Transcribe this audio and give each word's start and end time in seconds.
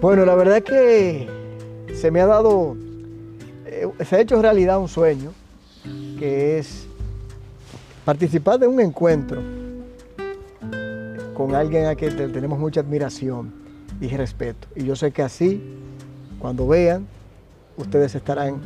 Bueno, 0.00 0.24
la 0.24 0.34
verdad 0.34 0.56
es 0.56 0.64
que 0.64 1.28
se 1.94 2.10
me 2.10 2.22
ha 2.22 2.26
dado, 2.26 2.74
eh, 3.66 3.86
se 4.02 4.16
ha 4.16 4.20
hecho 4.20 4.40
realidad 4.40 4.78
un 4.78 4.88
sueño, 4.88 5.32
que 6.18 6.58
es 6.58 6.86
participar 8.06 8.58
de 8.58 8.66
un 8.66 8.80
encuentro 8.80 9.42
con 11.34 11.54
alguien 11.54 11.84
a 11.84 11.94
quien 11.94 12.16
tenemos 12.16 12.58
mucha 12.58 12.80
admiración 12.80 13.52
y 14.00 14.08
respeto. 14.08 14.68
Y 14.74 14.84
yo 14.84 14.96
sé 14.96 15.10
que 15.10 15.20
así, 15.20 15.62
cuando 16.38 16.66
vean, 16.66 17.06
ustedes 17.76 18.14
estarán 18.14 18.62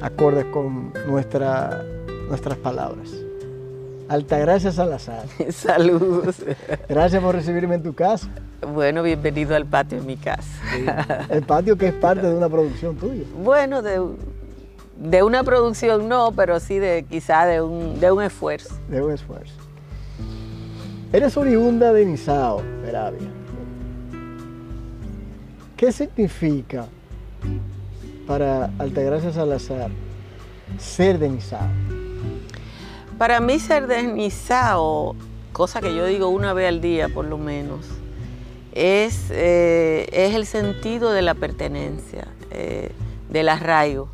acordes 0.00 0.46
con 0.46 0.94
nuestra, 1.06 1.84
nuestras 2.28 2.56
palabras. 2.56 3.10
Altagracia 4.10 4.72
Salazar. 4.72 5.24
Saludos. 5.52 6.42
Gracias 6.88 7.22
por 7.22 7.32
recibirme 7.32 7.76
en 7.76 7.84
tu 7.84 7.94
casa. 7.94 8.28
Bueno, 8.74 9.04
bienvenido 9.04 9.54
al 9.54 9.66
patio 9.66 10.00
de 10.00 10.04
mi 10.04 10.16
casa. 10.16 11.28
El 11.30 11.44
patio 11.44 11.78
que 11.78 11.86
es 11.86 11.94
parte 11.94 12.26
de 12.26 12.34
una 12.34 12.48
producción 12.48 12.96
tuya. 12.96 13.22
Bueno, 13.40 13.82
de, 13.82 14.00
de 14.96 15.22
una 15.22 15.44
producción 15.44 16.08
no, 16.08 16.32
pero 16.32 16.58
sí 16.58 16.80
de 16.80 17.04
quizá 17.08 17.46
de 17.46 17.60
un, 17.60 18.00
de 18.00 18.10
un 18.10 18.20
esfuerzo. 18.20 18.74
De 18.88 19.00
un 19.00 19.12
esfuerzo. 19.12 19.54
Eres 21.12 21.36
oriunda 21.36 21.92
de 21.92 22.04
Nizao, 22.04 22.62
Peravia. 22.84 23.28
¿Qué 25.76 25.92
significa 25.92 26.86
para 28.26 28.70
Altagracia 28.80 29.30
Salazar 29.30 29.92
ser 30.78 31.16
de 31.16 31.28
Nizao? 31.28 31.99
Para 33.20 33.38
mí 33.38 33.58
ser 33.58 33.86
de 33.86 34.02
Nizao, 34.04 35.14
cosa 35.52 35.82
que 35.82 35.94
yo 35.94 36.06
digo 36.06 36.28
una 36.28 36.54
vez 36.54 36.68
al 36.68 36.80
día 36.80 37.10
por 37.10 37.26
lo 37.26 37.36
menos, 37.36 37.80
es, 38.72 39.26
eh, 39.28 40.08
es 40.10 40.34
el 40.34 40.46
sentido 40.46 41.12
de 41.12 41.20
la 41.20 41.34
pertenencia, 41.34 42.28
eh, 42.50 42.92
del 43.28 43.50
arraigo. 43.50 44.08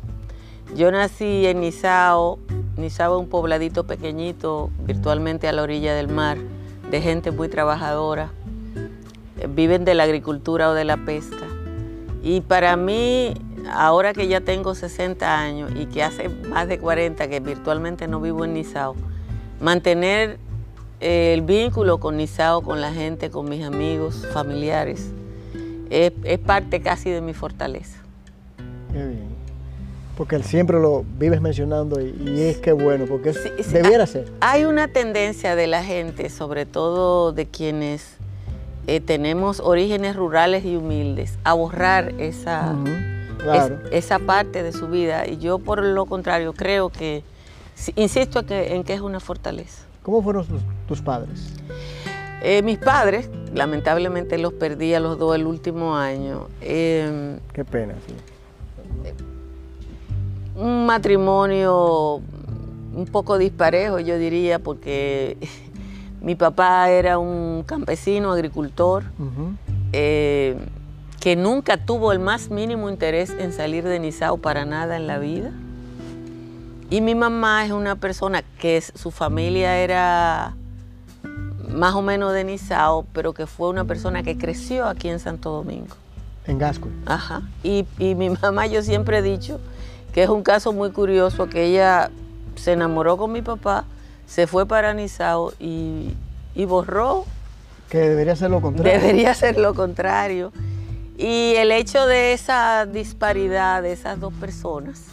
Yo 0.75 0.91
nací 0.91 1.45
en 1.45 1.61
Nizao, 1.61 2.37
Nizao 2.75 3.15
es 3.15 3.21
un 3.21 3.29
pobladito 3.29 3.85
pequeñito, 3.85 4.71
virtualmente 4.79 5.47
a 5.47 5.53
la 5.53 5.63
orilla 5.63 5.95
del 5.95 6.09
mar, 6.09 6.37
de 6.91 7.01
gente 7.01 7.31
muy 7.31 7.47
trabajadora, 7.47 8.31
viven 9.47 9.85
de 9.85 9.95
la 9.95 10.03
agricultura 10.03 10.69
o 10.69 10.73
de 10.73 10.83
la 10.83 10.97
pesca. 10.97 11.47
Y 12.23 12.41
para 12.41 12.75
mí, 12.75 13.35
ahora 13.71 14.13
que 14.13 14.27
ya 14.27 14.41
tengo 14.41 14.75
60 14.75 15.39
años 15.39 15.71
y 15.75 15.85
que 15.85 16.03
hace 16.03 16.29
más 16.29 16.67
de 16.67 16.79
40 16.79 17.27
que 17.27 17.39
virtualmente 17.39 18.07
no 18.07 18.21
vivo 18.21 18.45
en 18.45 18.53
Nizao, 18.53 18.95
mantener 19.59 20.39
eh, 20.99 21.33
el 21.33 21.41
vínculo 21.41 21.99
con 21.99 22.17
Nizao, 22.17 22.61
con 22.61 22.81
la 22.81 22.91
gente, 22.91 23.29
con 23.29 23.49
mis 23.49 23.63
amigos, 23.63 24.25
familiares, 24.33 25.11
es, 25.89 26.11
parte 26.39 26.81
casi 26.81 27.09
de 27.09 27.21
mi 27.21 27.33
fortaleza. 27.33 27.97
Qué 28.91 29.05
bien. 29.05 29.37
Porque 30.17 30.41
siempre 30.41 30.79
lo 30.79 31.05
vives 31.19 31.41
mencionando 31.41 32.01
y, 32.01 32.41
es 32.41 32.57
que 32.57 32.71
bueno, 32.71 33.05
porque 33.05 33.33
debiera 33.71 34.07
ser. 34.07 34.25
Hay 34.39 34.63
una 34.65 34.87
tendencia 34.87 35.55
de 35.55 35.67
la 35.67 35.83
gente, 35.83 36.29
sobre 36.31 36.65
todo 36.65 37.33
de 37.33 37.45
quienes 37.45 38.17
eh, 38.87 38.99
tenemos 38.99 39.59
orígenes 39.59 40.15
rurales 40.15 40.65
y 40.65 40.75
humildes, 40.75 41.37
a 41.43 41.53
borrar 41.53 42.13
esa, 42.17 42.73
esa 43.91 44.19
parte 44.19 44.63
de 44.63 44.71
su 44.71 44.87
vida. 44.87 45.27
Y 45.27 45.37
yo 45.37 45.59
por 45.59 45.83
lo 45.83 46.05
contrario 46.05 46.53
creo 46.53 46.89
que, 46.89 47.23
insisto 47.95 48.43
en 48.49 48.83
que 48.83 48.93
es 48.93 49.01
una 49.01 49.19
fortaleza. 49.19 49.83
¿Cómo 50.03 50.21
fueron 50.21 50.45
tus, 50.87 51.01
padres? 51.01 51.53
Eh, 52.41 52.61
mis 52.61 52.77
padres, 52.77 53.29
lamentablemente 53.53 54.37
los 54.37 54.53
perdí 54.53 54.93
a 54.93 55.01
los 55.01 55.19
dos 55.19 55.35
el 55.35 55.45
último 55.45 55.97
año. 55.97 56.47
Em, 56.61 57.39
Qué 57.51 57.65
pena, 57.65 57.93
sí. 58.07 58.13
Un 60.55 60.85
matrimonio 60.85 62.21
un 62.95 63.05
poco 63.11 63.37
disparejo, 63.37 63.99
yo 63.99 64.17
diría, 64.17 64.59
porque 64.59 65.37
mi 66.21 66.35
papá 66.35 66.89
era 66.89 67.19
un 67.19 67.63
campesino, 67.65 68.31
agricultor, 68.31 69.03
eh, 69.91 70.55
que 71.19 71.35
nunca 71.35 71.77
tuvo 71.77 72.11
el 72.11 72.19
más 72.19 72.49
mínimo 72.49 72.89
interés 72.89 73.31
en 73.31 73.53
salir 73.53 73.83
de 73.83 73.99
Nizao 73.99 74.37
para 74.37 74.65
nada 74.65 74.95
en 74.95 75.07
la 75.07 75.17
vida. 75.17 75.51
Y 76.89 77.01
mi 77.01 77.15
mamá 77.15 77.65
es 77.65 77.71
una 77.71 77.95
persona 77.95 78.43
que 78.59 78.81
su 78.81 79.11
familia 79.11 79.77
era 79.77 80.55
más 81.69 81.95
o 81.95 82.01
menos 82.01 82.33
de 82.33 82.43
Nizao, 82.43 83.05
pero 83.13 83.33
que 83.33 83.45
fue 83.45 83.69
una 83.69 83.83
persona 83.83 84.23
que 84.23 84.37
creció 84.37 84.85
aquí 84.85 85.09
en 85.09 85.19
Santo 85.19 85.51
Domingo. 85.51 85.95
En 86.45 86.57
Gasco. 86.57 86.87
Ajá. 87.05 87.41
Y, 87.63 87.85
mi 87.99 88.29
mamá, 88.41 88.67
yo 88.67 88.81
siempre 88.83 89.17
he 89.17 89.21
dicho 89.21 89.59
que 90.13 90.23
es 90.23 90.29
un 90.29 90.43
caso 90.43 90.71
muy 90.71 90.91
curioso, 90.91 91.49
que 91.49 91.65
ella 91.65 92.09
se 92.55 92.71
enamoró 92.71 93.17
con 93.17 93.31
mi 93.31 93.41
papá, 93.41 93.83
se 94.25 94.47
fue 94.47 94.65
para 94.65 94.93
Nizao 94.93 95.53
y, 95.59 96.13
y 96.55 96.65
borró. 96.65 97.25
Que 97.89 97.99
debería 97.99 98.35
ser 98.35 98.49
lo 98.49 98.61
contrario. 98.61 98.99
Debería 98.99 99.33
ser 99.33 99.57
lo 99.57 99.73
contrario. 99.73 100.51
Y 101.17 101.55
el 101.55 101.71
hecho 101.71 102.05
de 102.05 102.33
esa 102.33 102.85
disparidad 102.85 103.81
de 103.81 103.91
esas 103.91 104.19
dos 104.19 104.33
personas 104.33 105.03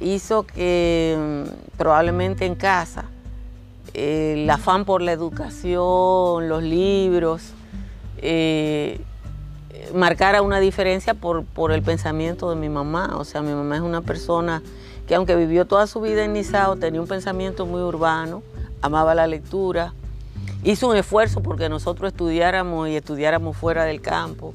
hizo 0.00 0.44
que 0.44 1.16
mm, 1.46 1.76
probablemente 1.78 2.46
en 2.46 2.56
casa 2.56 3.04
el 3.94 4.50
afán 4.50 4.84
por 4.84 5.00
la 5.00 5.12
educación, 5.12 6.48
los 6.48 6.62
libros, 6.64 7.52
eh, 8.18 9.00
marcara 9.94 10.42
una 10.42 10.58
diferencia 10.58 11.14
por, 11.14 11.44
el 11.70 11.82
pensamiento 11.82 12.50
de 12.50 12.56
mi 12.56 12.68
mamá. 12.68 13.16
O 13.16 13.24
sea, 13.24 13.40
mi 13.40 13.52
mamá 13.52 13.76
es 13.76 13.82
una 13.82 14.02
persona 14.02 14.62
que 15.06 15.14
aunque 15.14 15.36
vivió 15.36 15.64
toda 15.64 15.86
su 15.86 16.00
vida 16.00 16.24
en 16.24 16.32
Nizao, 16.32 16.76
tenía 16.76 17.00
un 17.00 17.06
pensamiento 17.06 17.66
muy 17.66 17.82
urbano, 17.82 18.42
amaba 18.82 19.14
la 19.14 19.28
lectura, 19.28 19.92
hizo 20.64 20.88
un 20.88 20.96
esfuerzo 20.96 21.40
porque 21.40 21.68
nosotros 21.68 22.08
estudiáramos 22.08 22.88
y 22.88 22.96
estudiáramos 22.96 23.56
fuera 23.56 23.84
del 23.84 24.00
campo. 24.00 24.54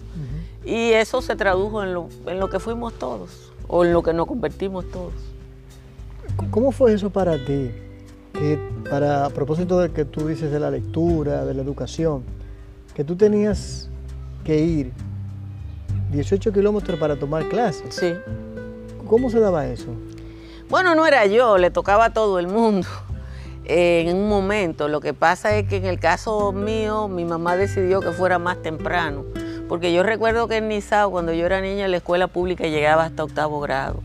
Y 0.69 0.94
eso 0.94 1.22
se 1.24 1.35
tradujo 1.35 1.84
en 1.84 1.96
lo, 1.96 2.09
en 2.28 2.40
lo 2.40 2.47
que 2.47 2.59
fuimos 2.59 2.94
todos, 2.94 3.52
o 3.68 3.84
en 3.84 3.91
lo 3.91 4.03
que 4.03 4.13
nos 4.13 4.28
convertimos 4.28 4.85
todos. 4.91 5.13
¿Cómo 6.52 6.72
fue 6.72 6.94
eso 6.94 7.09
para 7.09 7.44
ti? 7.44 7.72
para, 8.90 9.25
a 9.25 9.29
propósito 9.29 9.79
de 9.79 9.91
que 9.91 10.06
tú 10.06 10.28
dices 10.28 10.52
de 10.52 10.59
la 10.59 10.72
lectura, 10.72 11.44
de 11.44 11.53
la 11.53 11.62
educación, 11.62 12.24
que 12.94 13.03
tú 13.03 13.16
tenías 13.16 13.90
que 14.46 14.58
ir 14.59 14.94
18 16.12 16.53
kilómetros 16.53 17.00
para 17.00 17.18
tomar 17.18 17.50
clases. 17.50 17.96
Sí. 17.96 18.13
¿Cómo 19.08 19.29
se 19.29 19.40
daba 19.40 19.68
eso? 19.68 19.88
Bueno, 20.69 20.96
no 20.96 21.06
era 21.06 21.25
yo, 21.25 21.58
le 21.58 21.72
tocaba 21.72 22.06
a 22.06 22.13
todo 22.13 22.40
el 22.40 22.47
mundo 22.47 22.88
en 23.66 24.16
un 24.16 24.29
momento. 24.29 24.88
Lo 24.88 25.02
que 25.02 25.13
pasa 25.13 25.56
es 25.58 25.68
que 25.68 25.78
en 25.78 25.85
el 25.85 26.00
caso 26.00 26.52
mío, 26.52 27.08
mi 27.08 27.25
mamá 27.25 27.56
decidió 27.56 28.00
que 28.00 28.12
fuera 28.12 28.40
más 28.40 28.62
temprano. 28.62 29.25
Porque 29.69 29.94
yo 29.94 30.02
recuerdo 30.02 30.47
que 30.47 30.57
en 30.57 30.68
Nizao, 30.68 31.12
cuando 31.12 31.31
yo 31.31 31.46
era 31.46 31.62
niña, 31.62 31.88
la 31.88 31.97
escuela 31.97 32.28
pública 32.28 32.66
llegaba 32.66 33.06
hasta 33.06 33.24
octavo 33.24 33.59
grado. 33.62 34.02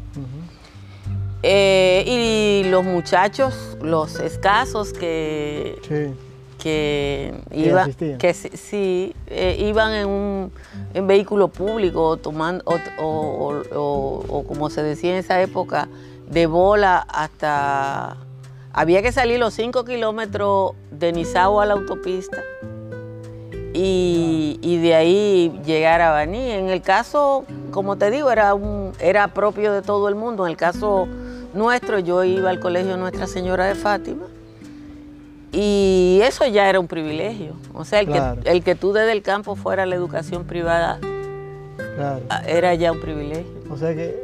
Eh, 1.43 2.05
y 2.07 2.69
los 2.69 2.85
muchachos, 2.85 3.79
los 3.81 4.21
escasos 4.21 4.93
que, 4.93 6.15
que, 6.59 7.35
iba, 7.51 7.89
que 8.19 8.35
sí, 8.35 9.15
eh, 9.27 9.57
iban 9.59 9.95
en 9.95 10.07
un 10.07 10.53
vehículo 11.07 11.49
público 11.49 12.19
tomando, 12.19 12.63
o, 12.99 14.45
como 14.47 14.69
se 14.69 14.83
decía 14.83 15.13
en 15.13 15.17
esa 15.17 15.41
época, 15.41 15.89
de 16.29 16.47
bola 16.47 17.07
hasta... 17.09 18.19
Había 18.75 19.01
que 19.01 19.13
salir 19.13 19.39
los 19.39 19.55
cinco 19.55 19.85
kilómetros 19.85 20.73
de 20.91 21.13
Nizao 21.13 21.61
a 21.61 21.67
la 21.67 21.75
autopista 21.75 22.43
y, 23.75 24.79
de 24.79 24.95
ahí 24.95 25.61
llegar 25.67 26.01
a 26.01 26.11
Baní. 26.11 26.51
En 26.51 26.69
el 26.69 26.81
caso, 26.81 27.45
como 27.73 27.97
te 27.97 28.11
digo, 28.11 28.31
era, 28.31 28.55
un, 28.55 28.93
era 29.01 29.29
propio 29.29 29.73
de 29.73 29.83
todo 29.83 30.09
el 30.09 30.15
mundo. 30.15 30.47
En 30.47 30.53
el 30.53 30.57
caso 30.57 31.09
nuestro, 31.53 31.99
yo 31.99 32.23
iba 32.25 32.51
al 32.51 32.61
colegio 32.61 32.97
Nuestra 32.97 33.27
Señora 33.27 33.67
de 33.67 33.75
Fátima 33.75 34.27
y 35.53 36.21
eso 36.23 36.47
ya 36.47 36.69
era 36.69 36.81
un 36.81 36.87
privilegio. 36.89 37.55
O 37.75 37.85
sea, 37.85 38.01
el, 38.01 38.09
que, 38.09 38.51
el 38.51 38.63
que 38.63 38.75
tú 38.75 38.93
desde 38.93 39.13
el 39.13 39.23
campo 39.23 39.57
fuera 39.57 39.85
a 39.85 39.87
la 39.87 39.95
educación 39.95 40.45
privada 40.45 40.99
ah, 41.99 42.43
era 42.47 42.75
ya 42.75 42.93
un 42.93 43.01
privilegio. 43.01 43.53
O 43.71 43.77
sea 43.77 43.95
que 43.95 44.17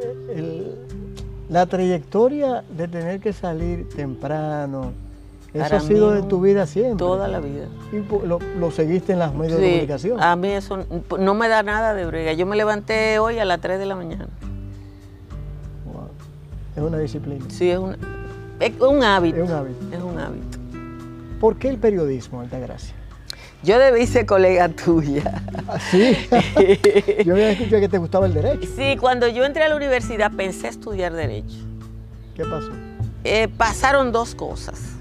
la 1.49 1.65
trayectoria 1.65 2.63
de 2.69 2.87
tener 2.87 3.19
que 3.19 3.33
salir 3.33 3.87
temprano, 3.89 4.93
eso 5.53 5.75
ha 5.75 5.79
sido 5.81 6.11
de 6.11 6.21
tu 6.23 6.39
vida 6.39 6.65
siempre. 6.65 6.97
Toda 6.97 7.27
la 7.27 7.39
vida. 7.39 7.67
¿Y 7.91 8.03
lo, 8.25 8.71
seguiste 8.71 9.13
en 9.13 9.19
las 9.19 9.33
medios 9.33 9.59
de 9.59 9.67
comunicación? 9.67 10.21
A 10.21 10.35
mí 10.35 10.49
eso 10.49 10.85
no 11.19 11.33
me 11.33 11.49
da 11.49 11.61
nada 11.61 11.93
de 11.93 12.05
brega. 12.05 12.31
Yo 12.33 12.45
me 12.45 12.55
levanté 12.55 13.19
hoy 13.19 13.37
a 13.39 13.45
las 13.45 13.59
3 13.59 13.77
de 13.77 13.85
la 13.85 13.95
mañana. 13.95 14.27
Es 16.75 16.81
una 16.81 16.97
disciplina. 16.99 17.43
Sí, 17.49 17.69
es 17.69 17.77
un, 17.77 17.97
es 18.59 18.79
un 18.79 19.03
hábito. 19.03 19.43
Es 19.43 19.49
un 19.49 19.55
hábito. 19.55 19.95
Es 19.95 20.01
un 20.01 20.19
hábito. 20.19 20.57
¿Por 21.41 21.57
qué 21.57 21.67
el 21.67 21.77
periodismo, 21.77 22.39
Altagracia? 22.39 22.95
Yo 23.63 23.77
debí 23.77 24.07
ser 24.07 24.25
colega 24.25 24.69
tuya. 24.69 25.43
¿Ah, 25.67 25.77
sí? 25.79 26.15
yo 27.25 27.33
había 27.33 27.51
escuchado 27.51 27.81
que 27.81 27.89
te 27.89 27.97
gustaba 27.97 28.25
el 28.25 28.33
derecho. 28.33 28.67
Sí, 28.75 28.95
cuando 28.99 29.27
yo 29.27 29.43
entré 29.43 29.63
a 29.63 29.69
la 29.69 29.75
universidad 29.75 30.31
pensé 30.31 30.69
estudiar 30.69 31.13
derecho. 31.13 31.57
¿Qué 32.35 32.43
pasó? 32.43 32.71
Eh, 33.23 33.49
pasaron 33.49 34.11
dos 34.11 34.33
cosas. 34.33 35.00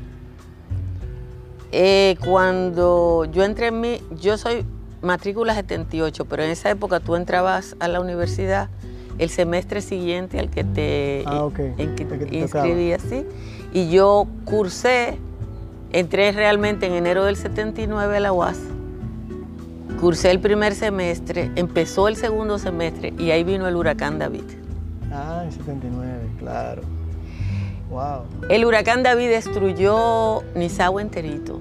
Eh, 1.72 2.16
cuando 2.24 3.26
yo 3.32 3.44
entré 3.44 3.68
en 3.68 3.80
mi, 3.80 4.00
yo 4.20 4.36
soy 4.36 4.64
matrícula 5.02 5.54
78, 5.54 6.24
pero 6.24 6.42
en 6.42 6.50
esa 6.50 6.70
época 6.70 7.00
tú 7.00 7.16
entrabas 7.16 7.76
a 7.80 7.88
la 7.88 8.00
universidad 8.00 8.68
el 9.18 9.30
semestre 9.30 9.80
siguiente 9.82 10.38
al 10.38 10.50
que 10.50 10.64
te, 10.64 11.24
ah, 11.26 11.48
en 11.76 11.94
que 11.94 12.28
inscribías, 12.30 13.02
¿sí? 13.02 13.24
Y 13.72 13.90
yo 13.90 14.26
cursé 14.44 15.18
Entré 15.92 16.30
realmente 16.30 16.86
en 16.86 16.92
enero 16.92 17.24
del 17.24 17.34
79 17.34 18.16
a 18.16 18.20
la 18.20 18.32
UAS. 18.32 18.58
Cursé 20.00 20.30
el 20.30 20.38
primer 20.38 20.74
semestre, 20.74 21.50
empezó 21.56 22.06
el 22.06 22.14
segundo 22.14 22.58
semestre 22.58 23.12
y 23.18 23.32
ahí 23.32 23.42
vino 23.42 23.66
el 23.66 23.74
huracán 23.74 24.18
David. 24.18 24.44
Ah, 25.12 25.42
en 25.44 25.50
79, 25.50 26.30
claro. 26.38 26.82
Wow. 27.90 28.24
El 28.48 28.64
huracán 28.64 29.02
David 29.02 29.28
destruyó 29.30 30.42
Nizao 30.54 31.00
enterito. 31.00 31.58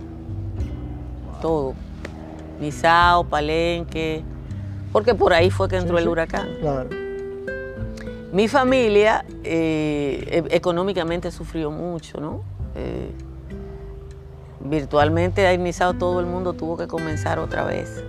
Todo. 1.41 1.73
Nizao, 2.59 3.23
Palenque, 3.23 4.23
porque 4.91 5.15
por 5.15 5.33
ahí 5.33 5.49
fue 5.49 5.67
que 5.67 5.77
entró 5.77 5.97
el 5.97 6.07
huracán. 6.07 6.49
Claro. 6.61 6.89
Mi 8.31 8.47
familia 8.47 9.25
eh, 9.43 10.45
e-, 10.51 10.55
económicamente 10.55 11.31
sufrió 11.31 11.71
mucho, 11.71 12.19
¿no? 12.19 12.43
Eh, 12.75 13.11
virtualmente 14.59 15.47
ha 15.47 15.53
iniciado 15.53 15.93
todo 15.93 16.19
el 16.19 16.25
mundo 16.25 16.53
tuvo 16.53 16.77
que 16.77 16.87
comenzar 16.87 17.39
otra 17.39 17.63
vez. 17.63 18.03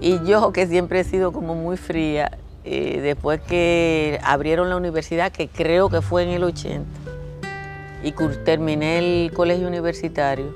Y 0.00 0.22
yo, 0.24 0.52
que 0.52 0.66
siempre 0.66 1.00
he 1.00 1.04
sido 1.04 1.32
como 1.32 1.54
muy 1.54 1.76
fría, 1.76 2.36
eh, 2.64 3.00
después 3.00 3.40
que 3.40 4.18
abrieron 4.24 4.68
la 4.70 4.76
universidad, 4.76 5.30
que 5.30 5.48
creo 5.48 5.88
que 5.88 6.00
fue 6.00 6.24
en 6.24 6.30
el 6.30 6.44
80, 6.44 6.84
y 8.04 8.12
terminé 8.44 8.98
el 8.98 9.32
colegio 9.32 9.66
universitario, 9.66 10.54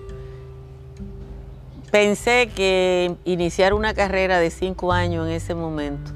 pensé 1.91 2.50
que 2.55 3.17
iniciar 3.25 3.73
una 3.73 3.95
carrera 3.95 4.39
de 4.39 4.50
cinco 4.50 4.93
años 4.93 5.27
en 5.27 5.33
ese 5.33 5.55
momento, 5.55 6.12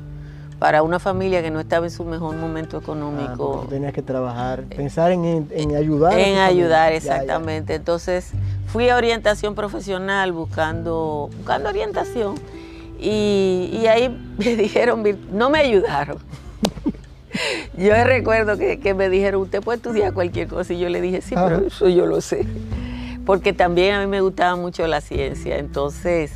para 0.58 0.82
una 0.82 0.98
familia 0.98 1.42
que 1.42 1.50
no 1.50 1.58
estaba 1.58 1.86
en 1.86 1.90
su 1.90 2.04
mejor 2.04 2.36
momento 2.36 2.76
económico. 2.78 3.62
Ah, 3.64 3.68
tenías 3.68 3.92
que 3.92 4.02
trabajar, 4.02 4.64
pensar 4.64 5.10
en, 5.10 5.48
ayudar. 5.74 6.18
En 6.18 6.38
ayudar, 6.38 6.92
exactamente. 6.92 7.74
Entonces, 7.74 8.30
fui 8.66 8.88
a 8.88 8.96
orientación 8.96 9.54
profesional 9.54 10.32
buscando, 10.32 11.30
buscando 11.36 11.70
orientación 11.70 12.36
y, 13.00 13.86
ahí 13.88 14.08
me 14.38 14.54
dijeron, 14.54 15.02
no 15.32 15.50
me 15.50 15.60
ayudaron. 15.60 16.18
yo 17.76 17.92
recuerdo 18.04 18.56
que, 18.56 18.94
me 18.94 19.08
dijeron, 19.08 19.42
usted 19.42 19.62
puede 19.62 19.76
estudiar 19.76 20.12
cualquier 20.12 20.48
cosa 20.48 20.72
y 20.72 20.78
yo 20.78 20.88
le 20.88 21.00
dije, 21.00 21.20
sí, 21.20 21.34
pero 21.34 21.66
eso 21.66 21.88
yo 21.88 22.06
lo 22.06 22.20
sé. 22.20 22.46
Porque 23.24 23.52
también 23.52 23.94
a 23.94 24.00
mí 24.00 24.06
me 24.06 24.20
gustaba 24.20 24.56
mucho 24.56 24.86
la 24.86 25.00
ciencia, 25.00 25.58
entonces 25.58 26.32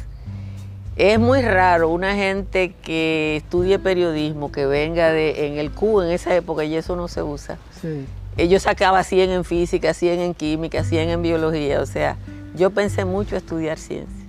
es 0.96 1.18
muy 1.18 1.42
raro 1.42 1.90
una 1.90 2.14
gente 2.14 2.72
que 2.82 3.36
estudie 3.36 3.78
periodismo, 3.78 4.50
que 4.50 4.66
venga 4.66 5.12
de, 5.12 5.48
en 5.48 5.58
el 5.58 5.70
Q 5.70 6.02
en 6.02 6.10
esa 6.10 6.34
época 6.34 6.64
y 6.64 6.74
eso 6.74 6.96
no 6.96 7.08
se 7.08 7.22
usa. 7.22 7.58
Sí. 7.82 8.06
Yo 8.48 8.60
sacaba 8.60 9.02
100 9.02 9.30
en 9.30 9.44
física, 9.44 9.94
100 9.94 10.20
en 10.20 10.34
química, 10.34 10.84
100 10.84 11.08
en 11.08 11.22
biología, 11.22 11.80
o 11.80 11.86
sea, 11.86 12.16
yo 12.54 12.70
pensé 12.70 13.04
mucho 13.04 13.36
estudiar 13.36 13.78
ciencia. 13.78 14.25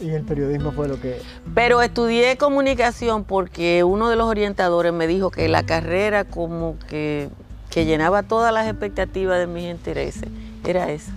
Y 0.00 0.10
el 0.10 0.22
periodismo 0.22 0.72
fue 0.72 0.88
lo 0.88 1.00
que... 1.00 1.20
Pero 1.54 1.82
estudié 1.82 2.36
comunicación 2.36 3.24
porque 3.24 3.82
uno 3.84 4.08
de 4.08 4.16
los 4.16 4.26
orientadores 4.26 4.92
me 4.92 5.06
dijo 5.06 5.30
que 5.30 5.48
la 5.48 5.64
carrera 5.64 6.24
como 6.24 6.76
que, 6.88 7.28
que 7.70 7.84
llenaba 7.84 8.22
todas 8.22 8.52
las 8.52 8.68
expectativas 8.68 9.38
de 9.38 9.46
mis 9.46 9.64
intereses 9.64 10.28
era 10.64 10.90
esa. 10.90 11.12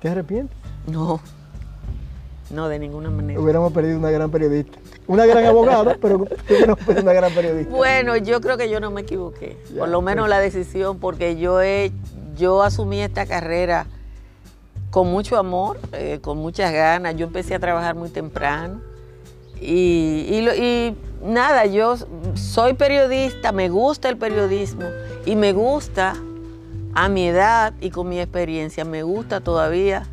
¿Te 0.00 0.08
arrepientes? 0.08 0.56
No, 0.86 1.20
no, 2.50 2.68
de 2.68 2.78
ninguna 2.78 3.10
manera. 3.10 3.40
Hubiéramos 3.40 3.72
perdido 3.72 3.98
una 3.98 4.10
gran 4.10 4.30
periodista. 4.30 4.78
Una 5.06 5.26
gran 5.26 5.44
abogada, 5.44 5.96
pero 6.00 6.26
una 7.00 7.12
gran 7.12 7.32
periodista. 7.32 7.74
Bueno, 7.74 8.16
yo 8.16 8.40
creo 8.40 8.56
que 8.56 8.68
yo 8.68 8.80
no 8.80 8.90
me 8.90 9.02
equivoqué. 9.02 9.56
por 9.76 9.88
lo 9.88 10.02
menos 10.02 10.28
la 10.28 10.38
decisión, 10.38 10.98
porque 10.98 11.36
yo, 11.36 11.62
he, 11.62 11.92
yo 12.36 12.62
asumí 12.62 13.00
esta 13.00 13.26
carrera 13.26 13.86
con 14.94 15.10
mucho 15.10 15.36
amor, 15.36 15.80
eh, 15.90 16.20
con 16.22 16.38
muchas 16.38 16.72
ganas. 16.72 17.16
Yo 17.16 17.26
empecé 17.26 17.56
a 17.56 17.58
trabajar 17.58 17.96
muy 17.96 18.10
temprano. 18.10 18.80
Y, 19.60 19.66
y, 20.30 20.96
nada, 21.20 21.66
yo 21.66 21.96
soy 22.34 22.74
periodista, 22.74 23.50
me 23.50 23.68
gusta 23.70 24.08
el 24.08 24.16
periodismo 24.16 24.84
y 25.26 25.34
me 25.34 25.52
gusta 25.52 26.14
a 26.94 27.08
mi 27.08 27.26
edad 27.26 27.74
y 27.80 27.90
con 27.90 28.08
mi 28.08 28.20
experiencia, 28.20 28.84
me 28.84 29.02
gusta 29.02 29.40
todavía 29.40 30.06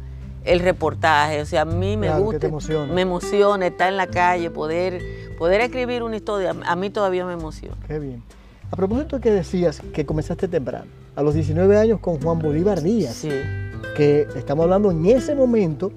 el 0.45 0.59
reportaje. 0.61 1.41
O 1.41 1.45
sea, 1.45 1.61
a 1.61 1.65
mí 1.65 1.95
me 1.95 2.09
gusta, 2.17 2.49
me 2.91 3.01
emociona 3.01 3.67
estar 3.67 3.87
en 3.87 3.97
la 3.97 4.07
calle, 4.07 4.49
poder, 4.49 4.99
poder 5.37 5.61
escribir 5.61 6.01
una 6.01 6.15
historia. 6.15 6.55
A 6.65 6.75
mí 6.75 6.89
todavía 6.89 7.23
me 7.23 7.33
emociona. 7.33 7.77
Qué 7.87 7.99
bien. 7.99 8.23
A 8.71 8.75
propósito 8.75 9.21
que 9.21 9.29
decías 9.29 9.79
que 9.93 10.07
comenzaste 10.07 10.47
temprano, 10.47 10.87
a 11.15 11.21
los 11.21 11.35
19 11.35 11.77
años 11.77 11.99
con 11.99 12.19
Juan 12.19 12.39
Bolívar 12.39 12.81
Díaz, 12.81 13.13
sí. 13.13 13.29
Que 13.95 14.27
estamos 14.35 14.63
hablando 14.63 14.91
en 14.91 15.05
ese 15.05 15.35
momento, 15.35 15.91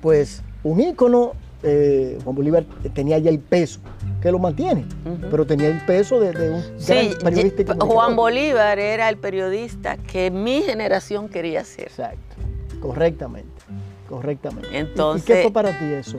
pues 0.00 0.42
un 0.62 0.80
ícono, 0.80 1.32
eh, 1.62 2.18
Juan 2.24 2.36
Bolívar 2.36 2.64
tenía 2.94 3.18
ya 3.18 3.30
el 3.30 3.38
peso, 3.38 3.80
que 4.20 4.30
lo 4.30 4.38
mantiene, 4.38 4.84
pero 5.30 5.46
tenía 5.46 5.68
el 5.68 5.84
peso 5.84 6.20
de, 6.20 6.28
un 6.50 6.62
gran 6.86 7.18
periodista. 7.22 7.74
Juan 7.80 8.16
Bolívar 8.16 8.78
era 8.78 9.08
el 9.08 9.16
periodista 9.16 9.96
que 9.96 10.30
mi 10.30 10.62
generación 10.62 11.28
quería 11.28 11.64
ser. 11.64 11.88
Exacto. 11.88 12.36
Correctamente, 12.80 13.62
correctamente. 14.08 14.68
Entonces, 14.72 15.28
¿Y 15.28 15.32
qué 15.32 15.42
fue 15.42 15.52
para 15.52 15.78
ti 15.78 15.84
eso? 15.86 16.16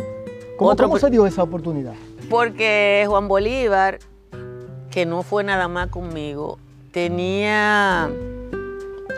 ¿Cómo, 0.58 1.00
se 1.00 1.10
dio 1.10 1.26
esa 1.26 1.42
oportunidad? 1.42 1.94
Porque 2.30 3.04
Juan 3.08 3.28
Bolívar, 3.28 3.98
que 4.92 5.08
no 5.08 5.24
fue 5.24 5.44
nada 5.44 5.68
más 5.68 5.88
conmigo, 5.88 6.60
tenía 6.92 8.12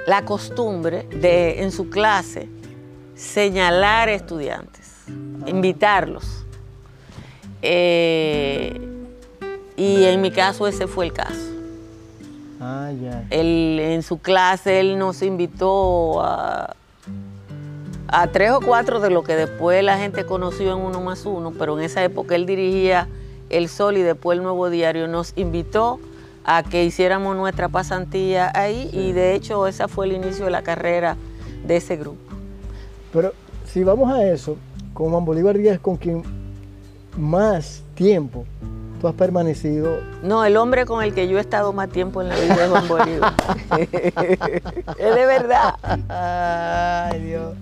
la 0.06 0.26
costumbre 0.26 1.04
de 1.10 1.62
en 1.62 1.72
su 1.72 1.90
clase 1.90 2.50
señalar 3.16 4.10
estudiantes, 4.10 5.06
invitarlos. 5.46 6.46
Eh, 7.62 8.80
y 9.78 10.04
en 10.04 10.22
mi 10.22 10.32
caso 10.32 10.68
ese 10.68 10.88
fue 10.88 11.06
el 11.06 11.14
caso. 11.14 11.50
Ah, 12.60 12.92
ya. 12.94 13.26
en 13.30 14.02
su 14.04 14.20
clase 14.20 14.80
él 14.80 14.98
nos 14.98 15.22
invitó 15.22 16.22
a, 16.22 16.78
a 18.08 18.28
tres 18.28 18.52
o 18.52 18.62
cuatro 18.62 19.02
de 19.02 19.10
lo 19.10 19.24
que 19.24 19.36
después 19.36 19.84
la 19.84 19.98
gente 19.98 20.26
conoció 20.26 20.72
en 20.72 20.80
Uno 20.80 21.02
más 21.02 21.26
Uno, 21.26 21.52
pero 21.52 21.78
en 21.78 21.84
esa 21.84 22.02
época 22.06 22.36
él 22.36 22.46
dirigía 22.46 23.10
El 23.50 23.68
Sol 23.68 23.98
y 23.98 24.02
después 24.02 24.38
el 24.38 24.44
Nuevo 24.44 24.70
Diario, 24.70 25.10
nos 25.10 25.34
invitó 25.36 26.00
a 26.46 26.64
que 26.64 26.84
hiciéramos 26.84 27.36
nuestra 27.36 27.70
pasantía 27.70 28.52
ahí 28.54 28.90
y 28.92 29.12
de 29.12 29.36
hecho 29.36 29.68
ese 29.68 29.88
fue 29.88 30.06
el 30.06 30.14
inicio 30.14 30.46
de 30.46 30.52
la 30.52 30.62
carrera 30.62 31.16
de 31.66 31.78
ese 31.78 31.96
grupo. 31.98 32.20
Pero 33.12 33.34
si 33.66 33.84
vamos 33.84 34.12
a 34.12 34.26
eso, 34.26 34.58
con 34.94 35.12
Juan 35.12 35.26
Bolívar 35.26 35.58
Díaz 35.58 35.80
con 35.80 35.98
quien 35.98 36.24
más 37.18 37.84
tiempo 37.96 38.46
tú 39.00 39.08
has 39.08 39.16
permanecido. 39.16 39.98
No, 40.22 40.46
el 40.46 40.58
hombre 40.58 40.86
con 40.86 41.04
el 41.04 41.14
que 41.14 41.28
yo 41.28 41.38
he 41.38 41.42
estado 41.42 41.74
más 41.74 41.90
tiempo 41.90 42.22
en 42.22 42.30
la 42.30 42.36
vida 42.36 42.64
es 42.66 42.70
Juan 42.70 42.88
Bolívar. 42.88 43.34
es 44.98 45.16
de 45.16 45.26
verdad. 45.26 45.76
Ay, 46.10 47.22
Dios. 47.22 47.54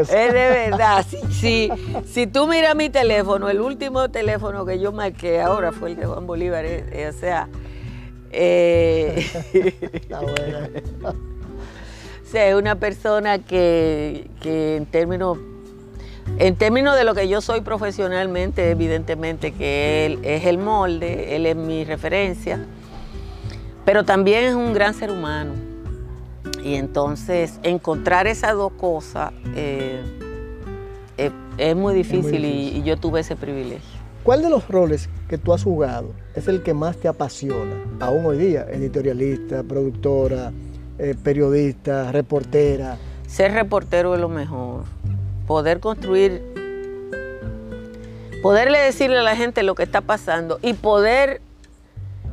Es 0.00 0.32
de 0.32 0.50
verdad. 0.50 1.04
Si, 1.30 1.70
si, 2.06 2.26
tú 2.26 2.46
miras 2.46 2.76
mi 2.76 2.90
teléfono, 2.90 3.48
el 3.48 3.60
último 3.60 4.08
teléfono 4.08 4.64
que 4.64 4.78
yo 4.78 4.92
marqué 4.92 5.40
ahora 5.40 5.72
fue 5.72 5.90
el 5.90 5.96
de 5.96 6.06
Juan 6.06 6.26
Bolívar. 6.26 6.64
Eh, 6.64 6.84
eh, 6.92 7.08
o 7.08 7.12
sea. 7.12 7.48
Eh, 8.30 9.26
Está 9.92 10.20
buena. 10.20 10.68
o 11.04 12.30
sea, 12.30 12.48
es 12.48 12.54
una 12.54 12.76
persona 12.76 13.38
que, 13.38 14.28
en 14.44 14.86
términos. 14.86 15.38
En 16.38 16.56
términos 16.56 16.96
de 16.96 17.04
lo 17.04 17.14
que 17.14 17.28
yo 17.28 17.40
soy 17.42 17.60
profesionalmente, 17.60 18.70
evidentemente 18.70 19.52
que 19.52 20.06
él 20.06 20.20
es 20.22 20.46
el 20.46 20.56
molde, 20.56 21.36
él 21.36 21.44
es 21.44 21.54
mi 21.54 21.84
referencia, 21.84 22.64
pero 23.84 24.04
también 24.04 24.44
es 24.44 24.54
un 24.54 24.72
gran 24.72 24.94
ser 24.94 25.10
humano 25.10 25.52
y 26.64 26.76
entonces 26.76 27.60
encontrar 27.62 28.26
esas 28.26 28.54
dos 28.54 28.72
cosas 28.72 29.32
eh, 29.54 30.02
eh, 31.18 31.30
es, 31.58 31.76
muy 31.76 31.94
difícil, 31.94 32.44
Y, 32.44 32.82
yo 32.82 32.96
tuve 32.96 33.20
ese 33.20 33.36
privilegio. 33.36 34.00
¿Cuál 34.24 34.40
de 34.40 34.48
los 34.48 34.66
roles 34.68 35.10
que 35.28 35.36
tú 35.36 35.52
has 35.52 35.62
jugado 35.62 36.12
es 36.34 36.48
el 36.48 36.62
que 36.62 36.72
más 36.72 36.96
te 36.96 37.06
apasiona 37.06 37.76
aún 38.00 38.24
hoy 38.24 38.38
día? 38.38 38.66
Editorialista, 38.70 39.62
productora, 39.62 40.50
eh, 40.98 41.14
periodista, 41.22 42.10
reportera. 42.10 42.96
Ser 43.26 43.52
reportero 43.52 44.14
es 44.14 44.20
lo 44.20 44.30
mejor. 44.30 44.84
Poder 45.46 45.80
construir 45.80 46.42
poderle 48.42 48.78
decirle 48.78 49.18
a 49.18 49.22
la 49.22 49.36
gente 49.36 49.62
lo 49.62 49.74
que 49.74 49.82
está 49.82 50.00
pasando 50.00 50.58
y 50.62 50.72
poder 50.74 51.40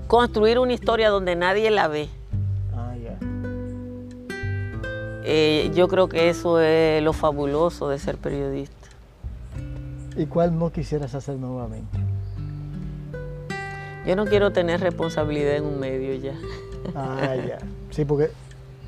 construir 0.07 0.59
una 0.59 0.73
historia 0.73 1.09
donde 1.09 1.35
nadie 1.35 1.69
la 1.71 1.87
ve. 1.87 2.09
Eh, 5.23 5.71
yo 5.75 5.87
creo 5.87 6.09
que 6.09 6.29
eso 6.29 6.59
es 6.59 7.01
lo 7.03 7.13
fabuloso 7.13 7.89
de 7.89 7.99
ser 7.99 8.17
periodista. 8.17 8.75
¿Y 10.17 10.25
cuál 10.25 10.57
no 10.57 10.71
quisieras 10.71 11.15
hacer 11.15 11.35
nuevamente? 11.35 11.97
Yo 14.05 14.15
no 14.15 14.25
quiero 14.25 14.51
tener 14.51 14.81
responsabilidad 14.81 15.55
en 15.57 15.65
un 15.65 15.79
medio 15.79 16.15
ya. 16.15 16.33
Ah, 16.95 17.35
ya. 17.35 17.59
Sí, 17.91 18.03
porque 18.03 18.31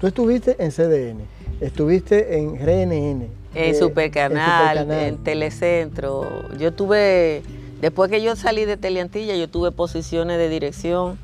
tú 0.02 0.08
estuviste 0.08 0.56
en 0.58 0.72
CDN, 0.72 1.22
estuviste 1.62 2.38
en 2.38 2.56
RNN. 2.56 3.22
En 3.22 3.30
eh, 3.54 3.76
Supercanal, 3.76 4.78
en, 4.78 4.84
Supercanal. 4.84 5.24
Telecentro. 5.24 6.58
Yo 6.58 6.74
tuve, 6.74 7.44
después 7.80 8.10
que 8.10 8.24
yo 8.24 8.36
salí 8.36 8.66
de 8.66 8.78
Teleantilla, 8.78 9.36
yo 9.36 9.48
tuve 9.48 9.72
posiciones 9.72 10.40
de 10.40 10.50
dirección 10.50 11.20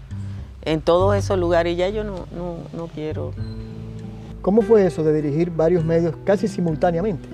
en 0.64 0.82
todos 0.82 1.16
esos 1.16 1.40
lugares 1.40 1.74
y 1.74 1.78
ya 1.78 1.90
yo 1.90 2.04
no, 2.04 2.28
no, 2.32 2.58
no 2.74 2.88
quiero. 2.88 3.34
¿Cómo 4.42 4.62
fue 4.62 4.86
eso 4.86 5.04
de 5.04 5.14
dirigir 5.14 5.52
varios 5.52 5.84
medios 5.84 6.16
casi 6.24 6.48
simultáneamente? 6.48 7.28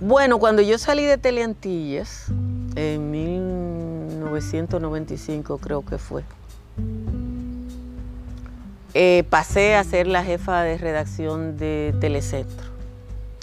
Bueno, 0.00 0.38
cuando 0.38 0.62
yo 0.62 0.78
salí 0.78 1.04
de 1.04 1.18
Teleantillas, 1.18 2.28
en 2.76 3.10
1995 3.10 5.58
creo 5.58 5.84
que 5.84 5.98
fue, 5.98 6.22
eh, 8.94 9.24
pasé 9.28 9.74
a 9.74 9.84
ser 9.84 10.06
la 10.06 10.24
jefa 10.24 10.62
de 10.62 10.78
redacción 10.78 11.58
de 11.58 11.94
Telecentro. 12.00 12.66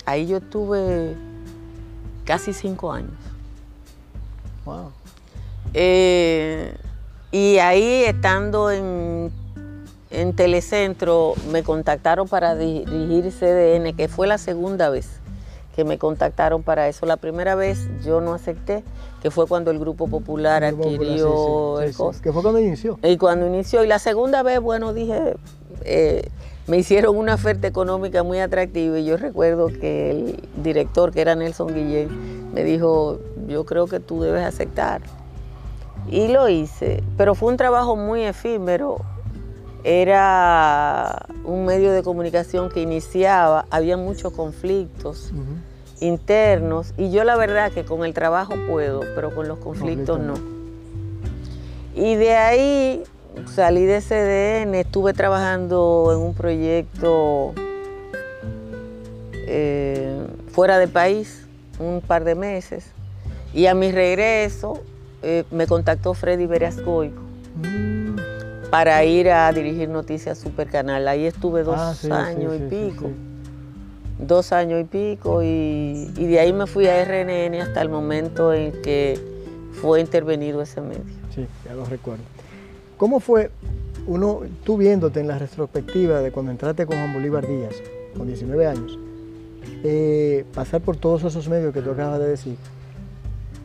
Ahí 0.06 0.26
yo 0.28 0.38
estuve 0.38 1.16
casi 2.26 2.54
cinco 2.54 2.92
años. 2.92 3.12
Wow. 4.66 4.92
Eh, 5.74 6.76
y 7.32 7.58
ahí 7.58 8.04
estando 8.06 8.72
en, 8.72 9.32
en 10.12 10.36
Telecentro 10.36 11.34
me 11.52 11.64
contactaron 11.64 12.28
para 12.28 12.56
dirigir 12.56 13.32
CDN, 13.32 13.96
que 13.96 14.08
fue 14.08 14.28
la 14.28 14.38
segunda 14.38 14.90
vez 14.90 15.20
que 15.76 15.84
me 15.84 15.98
contactaron 15.98 16.64
para 16.64 16.88
eso. 16.88 17.06
La 17.06 17.18
primera 17.18 17.56
vez 17.56 17.90
yo 18.04 18.22
no 18.22 18.34
acepté, 18.34 18.84
que 19.22 19.30
fue 19.30 19.46
cuando 19.46 19.72
el 19.72 19.80
Grupo 19.80 20.08
Popular 20.08 20.64
El 20.64 20.76
Grupo 20.76 20.90
Popular, 20.90 21.12
adquirió 21.12 21.78
sí, 21.78 21.82
sí, 21.82 21.84
el 21.84 21.88
sí, 21.88 21.94
sí. 21.94 21.98
COS. 21.98 22.22
Que 22.22 22.32
fue 22.32 22.42
cuando 22.42 22.60
inició. 22.62 23.00
Y 23.04 23.18
cuando 23.18 23.46
inició, 23.46 23.84
y 23.84 23.88
la 23.88 24.00
segunda 24.00 24.42
vez, 24.42 24.62
bueno, 24.62 24.94
dije, 24.94 25.36
eh, 25.84 26.30
me 26.68 26.78
hicieron 26.78 27.18
una 27.18 27.36
oferta 27.36 27.68
económica 27.68 28.24
muy 28.24 28.40
atractiva 28.40 28.98
y 28.98 29.06
yo 29.06 29.18
recuerdo 29.18 29.68
que 29.68 30.12
el 30.12 30.50
director, 30.64 31.12
que 31.12 31.22
era 31.22 31.36
Nelson 31.36 31.74
Guillén, 31.74 32.54
me 32.54 32.64
dijo, 32.64 33.20
yo 33.48 33.66
creo 33.66 33.88
que 33.88 34.00
tú 34.00 34.22
debes 34.22 34.44
aceptar. 34.44 35.02
Y 36.10 36.30
lo 36.30 36.48
hice, 36.48 37.04
pero 37.18 37.36
fue 37.36 37.52
un 37.52 37.58
trabajo 37.58 37.96
muy 37.96 38.24
efímero. 38.24 39.02
Era 39.86 41.28
un 41.44 41.66
medio 41.66 41.92
de 41.92 42.02
comunicación 42.02 42.70
que 42.70 42.82
iniciaba, 42.82 43.66
había 43.70 43.98
muchos 43.98 44.34
conflictos 44.34 45.32
internos 46.02 46.94
y 46.98 47.12
yo 47.12 47.24
la 47.24 47.36
verdad 47.36 47.72
que 47.72 47.86
con 47.86 48.04
el 48.04 48.14
trabajo 48.14 48.56
puedo, 48.70 49.02
pero 49.14 49.34
con 49.34 49.48
los 49.48 49.60
conflictos 49.60 50.20
no. 50.20 50.34
Y 51.94 52.16
de 52.16 52.36
ahí 52.36 53.04
salí 53.46 53.86
de 53.86 54.02
CDN, 54.02 54.74
estuve 54.76 55.14
trabajando 55.14 56.12
en 56.12 56.18
un 56.20 56.34
proyecto 56.34 57.54
eh, 59.48 60.26
fuera 60.52 60.80
del 60.80 60.90
país 60.90 61.46
un 61.80 62.02
par 62.02 62.24
de 62.24 62.34
meses 62.34 62.88
y 63.54 63.68
a 63.68 63.76
mi 63.76 63.92
regreso 63.92 64.82
eh, 65.22 65.44
me 65.52 65.68
contactó 65.68 66.14
Freddy 66.16 66.48
Veriascoico 66.48 67.26
Mm. 67.56 67.95
Para 68.70 69.04
ir 69.06 69.30
a 69.30 69.52
dirigir 69.52 69.90
Noticias 69.90 70.38
Supercanal. 70.38 71.08
Ahí 71.08 71.26
estuve 71.26 71.64
dos 71.64 71.76
Ah, 71.78 71.94
sí, 71.96 72.10
años 72.12 72.54
sí, 72.58 72.64
y 72.64 72.68
pico. 72.90 73.08
sí. 73.08 73.14
dos 74.26 74.52
años 74.54 74.82
y 74.82 74.84
pico 74.86 75.44
y, 75.44 76.10
y 76.18 76.26
de 76.26 76.40
ahí 76.40 76.54
me 76.54 76.68
fui 76.68 76.88
a 76.88 77.04
RNN 77.04 77.56
hasta 77.62 77.82
el 77.82 77.90
momento 77.90 78.54
en 78.54 78.72
que 78.82 79.20
fue 79.82 80.00
intervenido 80.00 80.62
ese 80.62 80.82
medio. 80.82 81.04
Sí, 81.34 81.46
ya 81.66 81.74
lo 81.74 81.86
recuerdo. 81.86 82.24
¿Cómo 82.98 83.20
fue 83.20 83.52
uno, 84.08 84.42
tú 84.64 84.78
viéndote 84.78 85.20
en 85.20 85.28
la 85.28 85.38
retrospectiva 85.38 86.22
de 86.22 86.32
cuando 86.32 86.52
entraste 86.52 86.86
con 86.86 86.98
Juan 86.98 87.14
Bolívar 87.14 87.46
Díaz, 87.48 87.76
con 88.16 88.28
19 88.28 88.68
años, 88.68 88.98
eh, 89.84 90.46
pasar 90.54 90.80
por 90.82 90.96
todos 90.96 91.24
esos 91.26 91.50
medios 91.50 91.74
que 91.74 91.82
tú 91.82 91.92
acabas 91.92 92.20
de 92.20 92.28
decir, 92.30 92.56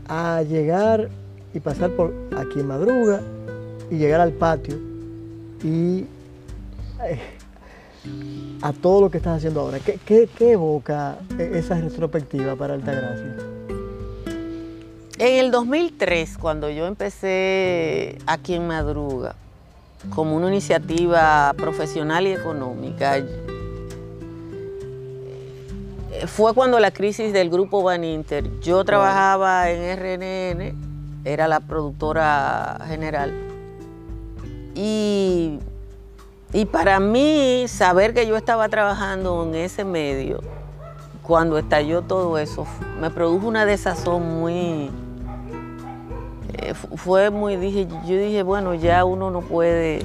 a 0.09 0.43
llegar 0.43 1.09
y 1.55 1.61
pasar 1.61 1.91
por 1.91 2.13
aquí 2.37 2.59
en 2.61 2.67
Madruga 2.67 3.21
y 3.91 3.99
llegar 3.99 4.21
al 4.21 4.33
patio 4.33 4.77
y 5.63 6.07
a 8.63 8.73
todo 8.73 9.03
lo 9.03 9.11
que 9.11 9.19
estás 9.19 9.39
haciendo 9.39 9.61
ahora? 9.61 9.79
¿Qué, 9.79 9.99
qué, 10.05 10.29
qué 10.37 10.53
evoca 10.53 11.19
e- 11.39 11.59
esa 11.59 11.81
retrospectiva 11.81 12.57
para 12.57 12.75
Altagracia? 12.75 13.37
En 15.19 15.45
el 15.45 15.51
2003, 15.51 16.39
cuando 16.39 16.71
yo 16.71 16.87
empecé 16.87 18.17
aquí 18.27 18.55
en 18.55 18.67
Madruga, 18.67 19.35
como 20.15 20.35
una 20.35 20.49
iniciativa 20.49 21.53
profesional 21.59 22.27
y 22.27 22.33
económica, 22.33 23.19
eh, 23.19 23.27
fue 26.27 26.55
cuando 26.55 26.81
la 26.81 26.91
crisis 26.91 27.35
del 27.35 27.51
grupo 27.51 27.83
Baninter, 27.83 28.61
yo 28.61 28.83
trabajaba 28.85 29.71
en 29.71 29.99
RNN, 29.99 30.75
era 31.27 31.49
la 31.49 31.61
productora 31.61 32.81
general, 32.89 33.50
y, 34.81 35.59
y 36.53 36.65
para 36.65 37.01
mí 37.01 37.67
saber 37.69 38.15
que 38.15 38.27
yo 38.27 38.37
estaba 38.37 38.69
trabajando 38.69 39.45
en 39.45 39.55
ese 39.55 39.85
medio, 39.85 40.41
cuando 41.23 41.59
estalló 41.59 42.03
todo 42.03 42.39
eso, 42.39 42.67
me 43.01 43.11
produjo 43.11 43.47
una 43.47 43.67
desazón 43.67 44.41
muy... 44.41 44.91
eh, 46.55 46.75
fu- 46.75 46.97
fue 46.97 47.31
muy, 47.31 47.57
dije, 47.57 47.87
yo 48.07 48.17
dije, 48.17 48.43
bueno, 48.43 48.75
ya 48.75 49.05
uno 49.05 49.31
no 49.31 49.41
puede... 49.43 50.01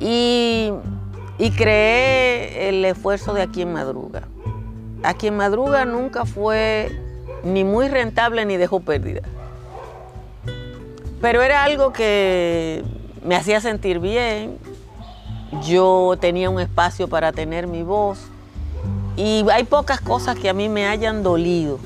Y, 0.00 0.70
y 1.38 1.50
creé 1.52 2.68
el 2.68 2.84
esfuerzo 2.84 3.32
de 3.32 3.42
aquí 3.42 3.62
en 3.62 3.72
Madruga. 3.72 4.22
Aquí 5.02 5.28
en 5.28 5.36
Madruga 5.36 5.84
nunca 5.84 6.24
fue 6.24 6.90
ni 7.42 7.64
muy 7.64 7.88
rentable 7.88 8.44
ni 8.44 8.56
dejó 8.56 8.80
pérdida. 8.80 9.22
Pero 11.20 11.42
era 11.42 11.64
algo 11.64 11.92
que 11.92 12.84
me 13.24 13.34
hacía 13.34 13.60
sentir 13.60 13.98
bien. 13.98 14.58
Yo 15.66 16.16
tenía 16.20 16.50
un 16.50 16.60
espacio 16.60 17.08
para 17.08 17.32
tener 17.32 17.66
mi 17.66 17.82
voz. 17.82 18.18
Y 19.16 19.44
hay 19.50 19.64
pocas 19.64 20.00
cosas 20.00 20.38
que 20.38 20.48
a 20.48 20.52
mí 20.52 20.68
me 20.68 20.86
hayan 20.86 21.22
dolido, 21.22 21.78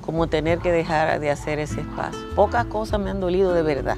como 0.00 0.28
tener 0.28 0.60
que 0.60 0.70
dejar 0.70 1.18
de 1.20 1.30
hacer 1.30 1.58
ese 1.58 1.80
espacio. 1.80 2.20
Pocas 2.36 2.66
cosas 2.66 3.00
me 3.00 3.10
han 3.10 3.20
dolido 3.20 3.52
de 3.52 3.62
verdad. 3.62 3.96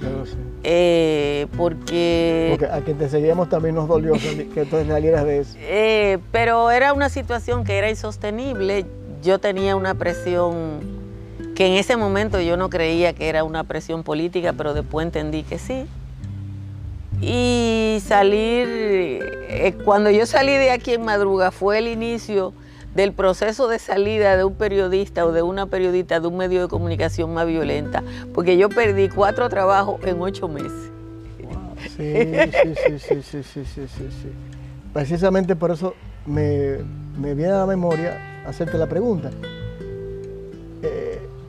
Yo 0.00 0.10
lo 0.10 0.26
sé. 0.26 0.36
Eh, 0.64 1.48
porque, 1.56 2.56
Porque 2.56 2.72
a 2.72 2.80
quien 2.82 2.96
te 2.96 3.08
seguíamos 3.08 3.48
también 3.48 3.74
nos 3.74 3.88
dolió 3.88 4.12
que 4.12 4.64
tú 4.70 4.76
salieras 4.86 5.24
de 5.24 5.40
eso. 5.40 5.56
eh, 5.60 6.18
pero 6.30 6.70
era 6.70 6.92
una 6.92 7.08
situación 7.08 7.64
que 7.64 7.78
era 7.78 7.90
insostenible. 7.90 8.86
Yo 9.24 9.40
tenía 9.40 9.74
una 9.74 9.94
presión 9.94 11.01
que 11.54 11.66
en 11.66 11.74
ese 11.74 11.96
momento 11.96 12.40
yo 12.40 12.56
no 12.56 12.70
creía 12.70 13.12
que 13.12 13.28
era 13.28 13.44
una 13.44 13.64
presión 13.64 14.02
política, 14.02 14.52
pero 14.52 14.74
después 14.74 15.06
entendí 15.06 15.42
que 15.42 15.58
sí. 15.58 15.86
Y 17.20 17.98
salir, 18.04 18.66
eh, 18.68 19.76
cuando 19.84 20.10
yo 20.10 20.26
salí 20.26 20.52
de 20.52 20.70
aquí 20.70 20.94
en 20.94 21.04
Madruga 21.04 21.50
fue 21.50 21.78
el 21.78 21.86
inicio 21.86 22.52
del 22.94 23.12
proceso 23.12 23.68
de 23.68 23.78
salida 23.78 24.36
de 24.36 24.44
un 24.44 24.54
periodista 24.54 25.24
o 25.24 25.32
de 25.32 25.42
una 25.42 25.66
periodista 25.66 26.20
de 26.20 26.26
un 26.26 26.36
medio 26.36 26.62
de 26.62 26.68
comunicación 26.68 27.32
más 27.32 27.46
violenta, 27.46 28.02
porque 28.34 28.56
yo 28.56 28.68
perdí 28.68 29.08
cuatro 29.08 29.48
trabajos 29.48 30.02
en 30.04 30.20
ocho 30.20 30.48
meses. 30.48 30.90
Sí, 31.96 32.26
sí, 32.62 32.74
sí, 32.76 32.98
sí, 32.98 33.22
sí, 33.22 33.42
sí, 33.42 33.64
sí, 33.64 33.86
sí. 33.86 34.32
Precisamente 34.92 35.56
por 35.56 35.70
eso 35.70 35.94
me, 36.26 36.78
me 37.18 37.34
viene 37.34 37.52
a 37.52 37.58
la 37.58 37.66
memoria 37.66 38.42
hacerte 38.46 38.76
la 38.78 38.86
pregunta. 38.88 39.30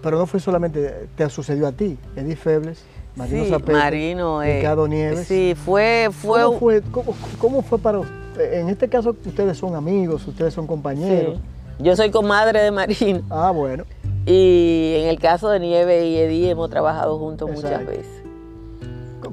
Pero 0.04 0.18
no 0.18 0.28
fue 0.28 0.40
solamente, 0.40 1.08
te 1.16 1.30
sucedió 1.30 1.66
a 1.66 1.72
ti, 1.72 1.98
Edith 2.16 2.38
Febles, 2.38 2.84
Marino 3.16 3.46
sí, 3.46 3.50
Zapete, 3.50 3.72
Marino, 3.72 4.44
eh, 4.44 4.58
Ricardo 4.58 4.88
Nieves. 4.88 5.28
Sí, 5.28 5.56
fue, 5.56 6.10
fue, 6.12 6.44
¿Cómo 6.44 6.60
fue, 6.60 6.82
cómo, 6.92 7.16
cómo 7.40 7.62
fue 7.62 7.80
para 7.80 8.00
usted? 8.00 8.54
En 8.54 8.70
este 8.70 8.90
caso 8.90 9.16
ustedes 9.26 9.58
son 9.58 9.76
amigos, 9.76 10.28
ustedes 10.28 10.54
son 10.54 10.68
compañeros. 10.68 11.38
sí. 11.38 11.42
Yo 11.80 11.96
soy 11.96 12.12
comadre 12.12 12.62
de 12.62 12.72
Marino. 12.72 13.24
Ah, 13.30 13.52
bueno. 13.52 13.86
Y 14.26 14.96
en 15.00 15.10
el 15.10 15.20
caso 15.20 15.50
de 15.50 15.60
Nieve 15.60 16.08
y 16.08 16.18
Eddie 16.18 16.52
hemos 16.52 16.70
trabajado 16.70 17.18
juntos 17.18 17.50
muchas 17.50 17.86
veces. 17.86 18.24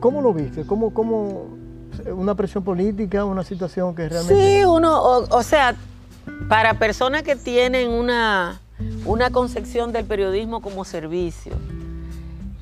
¿Cómo 0.00 0.22
lo 0.22 0.32
viste? 0.32 0.64
¿Cómo, 0.64 0.94
cómo 0.94 1.48
una 2.16 2.34
presión 2.34 2.64
política, 2.64 3.24
una 3.24 3.44
situación 3.44 3.94
que 3.94 4.08
realmente... 4.08 4.58
Sí, 4.58 4.64
uno, 4.64 5.02
o, 5.02 5.36
o 5.36 5.42
sea, 5.42 5.76
para 6.48 6.74
personas 6.74 7.22
que 7.22 7.36
tienen 7.36 7.90
una 7.90 8.60
una 9.04 9.30
concepción 9.30 9.92
del 9.92 10.04
periodismo 10.04 10.60
como 10.60 10.84
servicio, 10.84 11.52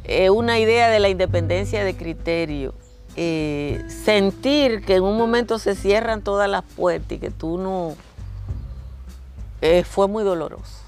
eh, 0.05 0.31
una 0.31 0.59
idea 0.59 0.89
de 0.89 1.01
la 1.01 1.09
independencia 1.09 1.85
de 1.85 1.97
criterio, 1.97 2.75
eh, 3.17 3.85
sentir 3.89 4.85
que 4.85 4.97
en 4.97 5.03
un 5.03 5.19
momento 5.19 5.59
se 5.59 5.75
cierran 5.75 6.23
todas 6.23 6.49
las 6.49 6.65
puertas 6.65 7.13
y 7.13 7.19
que 7.19 7.31
tú 7.31 7.59
no... 7.59 7.95
Eh, 9.61 9.83
fue 9.83 10.07
muy 10.07 10.23
doloroso. 10.23 10.85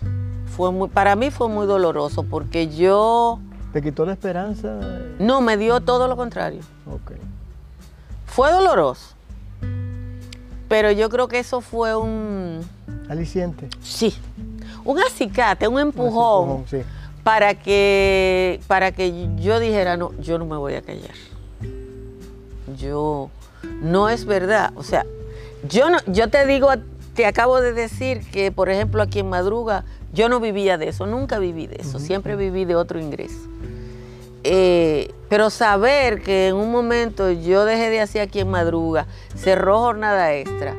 Fue 0.56 0.70
muy, 0.70 0.88
para 0.88 1.16
mí 1.16 1.30
fue 1.30 1.48
muy 1.48 1.66
doloroso 1.66 2.22
porque 2.22 2.68
yo... 2.68 3.40
¿Te 3.72 3.82
quitó 3.82 4.06
la 4.06 4.12
esperanza? 4.12 4.78
No, 5.18 5.40
me 5.40 5.56
dio 5.56 5.80
todo 5.80 6.06
lo 6.08 6.16
contrario. 6.16 6.60
Ok. 6.86 7.12
Fue 8.26 8.52
doloroso. 8.52 9.14
Pero 10.68 10.92
yo 10.92 11.08
creo 11.08 11.26
que 11.26 11.40
eso 11.40 11.60
fue 11.60 11.96
un... 11.96 12.60
Aliciente. 13.08 13.68
Sí. 13.82 14.14
Un 14.90 14.98
acicate, 15.00 15.68
un 15.68 15.78
empujón. 15.78 16.48
Un 16.48 16.56
empujón, 16.56 16.68
sí. 16.68 16.86
Para 17.22 17.54
que, 17.54 18.60
para 18.66 18.92
que 18.92 19.28
yo 19.36 19.60
dijera, 19.60 19.96
no, 19.96 20.12
yo 20.20 20.38
no 20.38 20.46
me 20.46 20.56
voy 20.56 20.74
a 20.74 20.82
callar 20.82 21.14
yo 22.76 23.30
no 23.82 24.08
es 24.08 24.24
verdad. 24.24 24.72
O 24.76 24.82
sea, 24.82 25.04
yo 25.68 25.90
no, 25.90 25.98
yo 26.06 26.28
te 26.28 26.46
digo, 26.46 26.68
te 27.14 27.26
acabo 27.26 27.60
de 27.60 27.72
decir 27.72 28.20
que, 28.30 28.52
por 28.52 28.70
ejemplo, 28.70 29.02
aquí 29.02 29.20
en 29.20 29.28
Madruga, 29.28 29.84
yo 30.12 30.28
no 30.28 30.40
vivía 30.40 30.78
de 30.78 30.88
eso, 30.88 31.06
nunca 31.06 31.38
viví 31.38 31.66
de 31.66 31.76
eso, 31.76 31.98
siempre 31.98 32.36
viví 32.36 32.64
de 32.64 32.74
otro 32.74 32.98
ingreso. 32.98 33.48
Eh, 34.42 35.12
pero 35.28 35.50
saber 35.50 36.22
que 36.22 36.48
en 36.48 36.56
un 36.56 36.72
momento 36.72 37.30
yo 37.30 37.66
dejé 37.66 37.90
de 37.90 38.00
hacer 38.00 38.22
aquí 38.22 38.40
en 38.40 38.48
Madruga, 38.48 39.06
cerró 39.36 39.78
jornada 39.78 40.34
extra, 40.34 40.74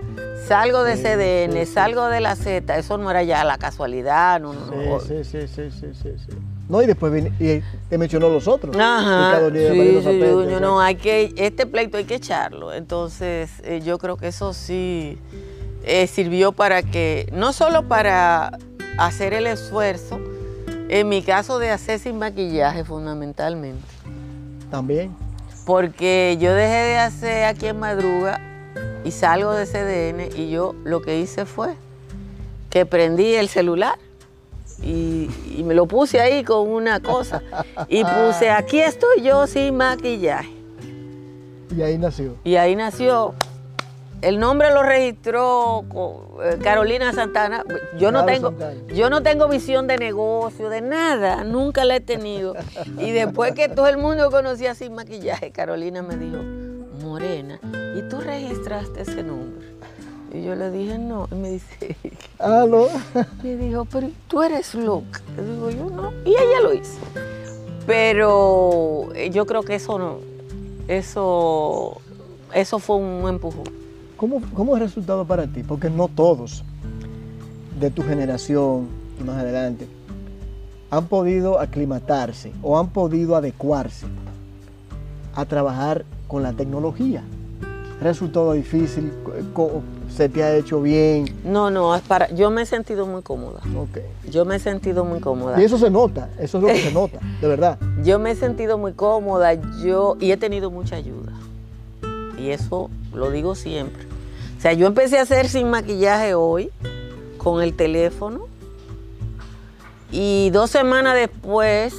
salgo 0.51 0.83
de 0.83 0.97
CDN, 0.97 1.65
salgo 1.65 2.07
de 2.07 2.19
la 2.19 2.35
Z, 2.35 2.77
eso 2.77 2.97
no 2.97 3.09
era 3.09 3.23
ya 3.23 3.45
la 3.45 3.57
casualidad, 3.57 4.41
no, 4.41 4.53
no, 4.53 4.65
no. 4.65 4.99
Sí, 4.99 5.23
sí, 5.23 5.47
sí, 5.47 5.69
sí, 5.71 5.91
sí, 5.93 6.09
sí. 6.17 6.37
No, 6.67 6.81
y 6.81 6.87
después 6.87 7.11
vine, 7.13 7.31
y 7.39 7.61
te 7.89 7.97
mencionó 7.97 8.27
los 8.29 8.49
otros. 8.49 8.75
Ajá. 8.77 9.49
Sí, 9.49 10.01
sí, 10.03 10.47
no, 10.59 10.81
hay 10.81 10.95
que, 10.95 11.33
este 11.37 11.65
pleito 11.65 11.97
hay 11.97 12.03
que 12.03 12.15
echarlo. 12.15 12.73
Entonces, 12.73 13.49
eh, 13.63 13.81
yo 13.83 13.97
creo 13.97 14.17
que 14.17 14.27
eso 14.27 14.53
sí 14.53 15.17
eh, 15.85 16.07
sirvió 16.07 16.51
para 16.51 16.83
que, 16.83 17.29
no 17.31 17.53
solo 17.53 17.87
para 17.87 18.57
hacer 18.97 19.33
el 19.33 19.47
esfuerzo, 19.47 20.19
en 20.89 21.07
mi 21.07 21.21
caso 21.21 21.59
de 21.59 21.71
hacer 21.71 21.99
sin 21.99 22.19
maquillaje 22.19 22.83
fundamentalmente. 22.83 23.87
También. 24.69 25.15
Porque 25.65 26.37
yo 26.41 26.53
dejé 26.53 26.73
de 26.73 26.97
hacer 26.97 27.45
aquí 27.45 27.67
en 27.67 27.79
Madruga 27.79 28.50
y 29.03 29.11
salgo 29.11 29.53
de 29.53 29.65
CDN 29.65 30.37
y 30.37 30.49
yo 30.49 30.75
lo 30.83 31.01
que 31.01 31.19
hice 31.19 31.45
fue 31.45 31.75
que 32.69 32.85
prendí 32.85 33.35
el 33.35 33.49
celular 33.49 33.97
y, 34.83 35.29
me 35.63 35.75
lo 35.75 35.85
puse 35.85 36.19
ahí 36.19 36.43
con 36.43 36.67
una 36.67 36.99
cosa. 36.99 37.43
Y 37.87 38.03
puse, 38.03 38.49
aquí 38.49 38.79
estoy 38.79 39.21
yo 39.21 39.45
sin 39.45 39.77
maquillaje. 39.77 40.49
Y 41.75 41.81
ahí 41.83 41.97
nació. 41.97 42.35
Y 42.43 42.55
ahí 42.55 42.75
nació. 42.75 43.35
El 44.21 44.39
nombre 44.39 44.71
lo 44.71 44.83
registró 44.83 45.83
eh, 46.43 46.57
Carolina 46.63 47.11
Santana. 47.13 47.63
Yo 47.99 48.11
no, 48.11 48.25
tengo, 48.25 48.53
yo 48.87 49.09
no 49.09 49.23
tengo 49.23 49.47
visión 49.47 49.87
de 49.87 49.97
negocio, 49.97 50.69
de 50.69 50.81
nada, 50.81 51.43
nunca 51.43 51.85
la 51.85 51.95
he 51.95 52.01
tenido. 52.01 52.55
Y 52.99 53.11
después 53.11 53.53
que 53.53 53.67
todo 53.67 53.87
el 53.87 53.97
mundo 53.97 54.29
conocía 54.29 54.75
sin 54.75 54.93
maquillaje, 54.93 55.51
Carolina 55.51 56.03
me 56.03 56.17
dijo, 56.17 56.37
Morena, 57.03 57.59
¿y 57.97 58.01
tú 58.09 58.19
registraste 58.19 59.01
ese 59.01 59.23
nombre? 59.23 59.67
Y 60.33 60.43
yo 60.43 60.55
le 60.55 60.71
dije, 60.71 60.97
no. 60.97 61.27
Y 61.31 61.35
me 61.35 61.51
dice, 61.51 61.95
no. 62.39 62.87
Me 63.43 63.57
dijo, 63.57 63.85
pero 63.85 64.09
tú 64.27 64.41
eres 64.41 64.73
loca. 64.75 65.21
Le 65.35 65.43
digo, 65.43 65.69
yo 65.69 65.89
no. 65.89 66.11
Y 66.25 66.29
ella 66.29 66.61
lo 66.63 66.73
hizo. 66.73 66.99
Pero 67.85 69.09
eh, 69.15 69.29
yo 69.31 69.45
creo 69.45 69.63
que 69.63 69.75
eso 69.75 69.97
no, 69.97 70.17
eso, 70.87 71.99
eso 72.53 72.79
fue 72.79 72.97
un 72.97 73.27
empujón. 73.27 73.63
¿Cómo, 74.17 74.41
¿Cómo 74.53 74.75
es 74.75 74.83
resultado 74.83 75.25
para 75.25 75.47
ti? 75.47 75.63
Porque 75.63 75.89
no 75.89 76.07
todos 76.07 76.63
de 77.79 77.89
tu 77.89 78.03
generación 78.03 78.87
y 79.19 79.23
más 79.23 79.37
adelante 79.39 79.87
han 80.91 81.07
podido 81.07 81.59
aclimatarse 81.59 82.51
o 82.61 82.77
han 82.77 82.89
podido 82.89 83.35
adecuarse 83.35 84.05
a 85.33 85.45
trabajar 85.45 86.05
con 86.31 86.43
la 86.43 86.53
tecnología. 86.53 87.23
¿Resultado 88.01 88.53
difícil? 88.53 89.11
¿Se 90.15 90.29
te 90.29 90.41
ha 90.41 90.55
hecho 90.55 90.81
bien? 90.81 91.25
No, 91.43 91.69
no, 91.69 91.93
es 91.93 92.01
para, 92.03 92.29
yo 92.31 92.49
me 92.49 92.61
he 92.61 92.65
sentido 92.65 93.05
muy 93.05 93.21
cómoda. 93.21 93.59
Okay. 93.59 94.03
Yo 94.29 94.45
me 94.45 94.55
he 94.55 94.59
sentido 94.59 95.03
muy 95.03 95.19
cómoda. 95.19 95.61
Y 95.61 95.65
eso 95.65 95.77
se 95.77 95.89
nota, 95.89 96.29
eso 96.39 96.57
es 96.57 96.63
lo 96.63 96.69
que 96.69 96.81
se 96.83 96.91
nota, 96.93 97.19
de 97.41 97.47
verdad. 97.49 97.77
Yo 98.05 98.17
me 98.17 98.31
he 98.31 98.35
sentido 98.35 98.77
muy 98.77 98.93
cómoda, 98.93 99.55
yo, 99.83 100.15
y 100.21 100.31
he 100.31 100.37
tenido 100.37 100.71
mucha 100.71 100.95
ayuda. 100.95 101.33
Y 102.39 102.51
eso 102.51 102.89
lo 103.13 103.29
digo 103.29 103.53
siempre. 103.53 104.03
O 104.57 104.61
sea, 104.61 104.71
yo 104.71 104.87
empecé 104.87 105.19
a 105.19 105.23
hacer 105.23 105.49
sin 105.49 105.69
maquillaje 105.69 106.33
hoy, 106.33 106.71
con 107.37 107.61
el 107.61 107.75
teléfono, 107.75 108.47
y 110.13 110.49
dos 110.51 110.71
semanas 110.71 111.15
después 111.15 111.93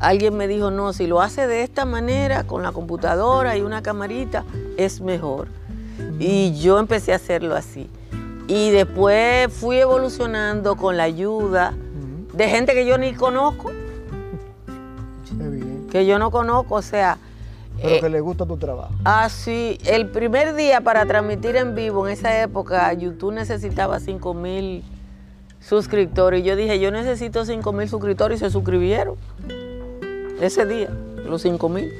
alguien 0.00 0.36
me 0.36 0.48
dijo, 0.48 0.70
no, 0.70 0.92
si 0.92 1.06
lo 1.06 1.20
hace 1.20 1.46
de 1.46 1.62
esta 1.62 1.84
manera, 1.84 2.44
con 2.44 2.62
la 2.62 2.72
computadora 2.72 3.56
y 3.56 3.60
una 3.60 3.82
camarita, 3.82 4.44
es 4.76 5.00
mejor. 5.00 5.48
Y 6.18 6.58
yo 6.58 6.78
empecé 6.78 7.12
a 7.12 7.16
hacerlo 7.16 7.54
así. 7.54 7.88
Y 8.48 8.70
después 8.70 9.52
fui 9.52 9.76
evolucionando 9.76 10.76
con 10.76 10.96
la 10.96 11.04
ayuda 11.04 11.74
de 12.32 12.48
gente 12.48 12.72
que 12.72 12.86
yo 12.86 12.96
ni 12.98 13.12
conozco. 13.12 13.70
Que 15.90 16.06
yo 16.06 16.18
no 16.18 16.30
conozco, 16.30 16.76
o 16.76 16.82
sea... 16.82 17.18
Pero 17.80 17.94
eh, 17.94 18.00
que 18.00 18.08
le 18.08 18.20
gusta 18.20 18.46
tu 18.46 18.56
trabajo. 18.56 18.92
Ah, 19.04 19.28
sí. 19.28 19.78
El 19.84 20.08
primer 20.08 20.54
día 20.54 20.80
para 20.80 21.06
transmitir 21.06 21.56
en 21.56 21.74
vivo, 21.74 22.06
en 22.06 22.12
esa 22.12 22.40
época, 22.42 22.92
YouTube 22.92 23.32
necesitaba 23.32 24.00
5 24.00 24.34
mil 24.34 24.84
suscriptores. 25.60 26.40
Y 26.40 26.42
yo 26.44 26.56
dije, 26.56 26.78
yo 26.78 26.90
necesito 26.90 27.44
5 27.44 27.72
mil 27.72 27.88
suscriptores 27.88 28.40
y 28.40 28.44
se 28.44 28.50
suscribieron 28.50 29.16
ese 30.40 30.66
día, 30.66 30.90
los 31.24 31.42
5 31.42 31.68
mil. 31.68 31.92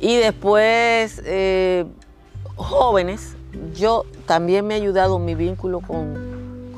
Y 0.00 0.16
después, 0.16 1.22
eh, 1.24 1.84
jóvenes, 2.56 3.34
yo 3.74 4.04
también 4.26 4.66
me 4.66 4.74
ha 4.74 4.76
ayudado 4.76 5.18
mi 5.18 5.34
vínculo 5.34 5.80
con, 5.80 6.32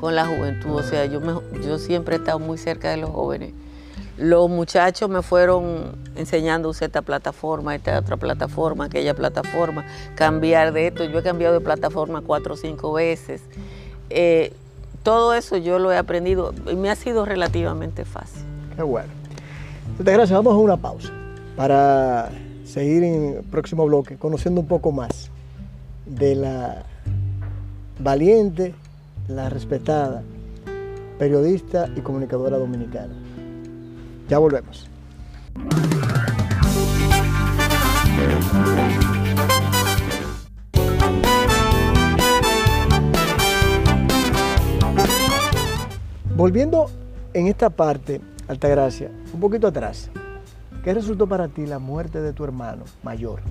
la 0.05 0.27
juventud, 0.27 0.75
o 0.75 0.83
sea, 0.83 1.07
yo, 1.07 1.19
yo 1.65 1.79
siempre 1.79 2.15
he 2.15 2.19
estado 2.19 2.37
muy 2.37 2.59
cerca 2.59 2.91
de 2.91 2.97
los 2.97 3.09
jóvenes. 3.09 3.53
Los 4.17 4.51
muchachos 4.51 5.09
me 5.09 5.23
fueron 5.23 5.95
enseñando 6.15 6.67
a 6.67 6.71
usar 6.71 6.89
esta 6.89 7.01
plataforma, 7.01 7.73
esta 7.73 7.97
otra 7.97 8.15
plataforma, 8.15 8.85
aquella 8.85 9.15
plataforma, 9.15 9.83
cambiar 10.13 10.73
de 10.73 10.87
esto. 10.87 11.05
Yo 11.05 11.17
he 11.17 11.23
cambiado 11.23 11.55
de 11.55 11.59
plataforma 11.59 12.21
cuatro 12.21 12.53
o 12.53 12.57
cinco 12.57 12.93
veces. 12.93 13.41
Eh, 14.11 14.53
todo 15.01 15.33
eso 15.33 15.57
yo 15.57 15.79
lo 15.79 15.91
he 15.91 15.97
aprendido 15.97 16.53
y 16.71 16.75
me 16.75 16.91
ha 16.91 16.95
sido 16.95 17.25
relativamente 17.25 18.05
fácil. 18.05 18.43
Qué 18.75 18.83
bueno. 18.83 19.24
Gracias. 19.99 20.31
Vamos 20.31 20.53
a 20.53 20.57
una 20.57 20.77
pausa 20.77 21.11
para 21.55 22.29
seguir 22.65 23.03
en 23.03 23.35
el 23.37 23.43
próximo 23.43 23.85
bloque 23.85 24.17
conociendo 24.17 24.61
un 24.61 24.67
poco 24.67 24.91
más 24.91 25.29
de 26.05 26.35
la 26.35 26.83
valiente, 27.99 28.73
la 29.27 29.49
respetada 29.49 30.23
periodista 31.17 31.89
y 31.95 32.01
comunicadora 32.01 32.57
dominicana. 32.57 33.13
Ya 34.27 34.37
volvemos. 34.37 34.89
Volviendo 46.35 46.87
en 47.33 47.47
esta 47.47 47.69
parte 47.69 48.19
Altagracia, 48.47 49.09
un 49.33 49.39
poquito 49.39 49.67
atrás, 49.67 50.11
¿qué 50.83 50.93
resultó 50.93 51.25
para 51.25 51.47
ti 51.47 51.65
la 51.65 51.79
muerte 51.79 52.21
de 52.21 52.31
tu 52.31 52.43
hermano 52.43 52.83
mayor? 53.01 53.41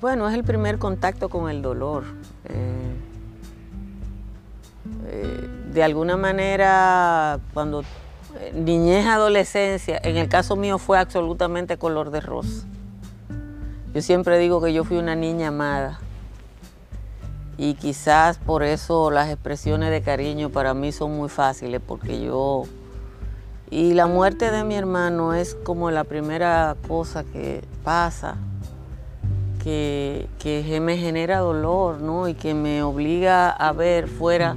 Bueno, 0.00 0.28
es 0.28 0.34
el 0.34 0.44
primer 0.44 0.78
contacto 0.78 1.28
con 1.28 1.50
el 1.50 1.62
dolor. 1.62 2.04
Eh, 2.44 2.94
eh, 5.06 5.48
de 5.72 5.82
alguna 5.82 6.16
manera, 6.16 7.40
cuando 7.52 7.82
eh, 8.38 8.52
niñez, 8.54 9.06
adolescencia, 9.06 10.00
en 10.02 10.16
el 10.16 10.28
caso 10.28 10.54
mío 10.54 10.78
fue 10.78 10.98
absolutamente 10.98 11.76
color 11.78 12.10
de 12.10 12.20
rosa. 12.20 12.66
Yo 13.92 14.00
siempre 14.00 14.38
digo 14.38 14.62
que 14.62 14.72
yo 14.72 14.84
fui 14.84 14.96
una 14.96 15.16
niña 15.16 15.48
amada 15.48 15.98
y 17.58 17.74
quizás 17.74 18.38
por 18.38 18.62
eso 18.62 19.10
las 19.10 19.28
expresiones 19.28 19.90
de 19.90 20.02
cariño 20.02 20.50
para 20.50 20.72
mí 20.72 20.92
son 20.92 21.16
muy 21.16 21.28
fáciles 21.28 21.82
porque 21.86 22.22
yo 22.22 22.64
y 23.72 23.94
la 23.94 24.06
muerte 24.06 24.50
de 24.50 24.64
mi 24.64 24.74
hermano 24.74 25.32
es 25.32 25.54
como 25.54 25.90
la 25.90 26.04
primera 26.04 26.76
cosa 26.86 27.24
que 27.24 27.64
pasa, 27.82 28.36
que, 29.64 30.28
me 30.82 30.98
genera 30.98 31.38
dolor, 31.38 31.98
¿no? 32.02 32.28
Y 32.28 32.34
que 32.34 32.52
me 32.52 32.82
obliga 32.82 33.48
a 33.48 33.72
ver 33.72 34.08
fuera 34.08 34.56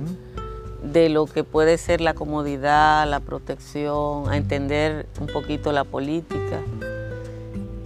de 0.83 1.07
lo 1.07 1.27
que 1.27 1.45
puede 1.45 1.77
ser 1.77 2.01
la 2.01 2.13
comodidad, 2.13 3.09
la 3.09 3.21
protección, 3.21 4.29
a 4.29 4.35
entender 4.35 5.07
un 5.21 5.27
poquito 5.27 5.71
la 5.71 5.85
política. 5.85 6.59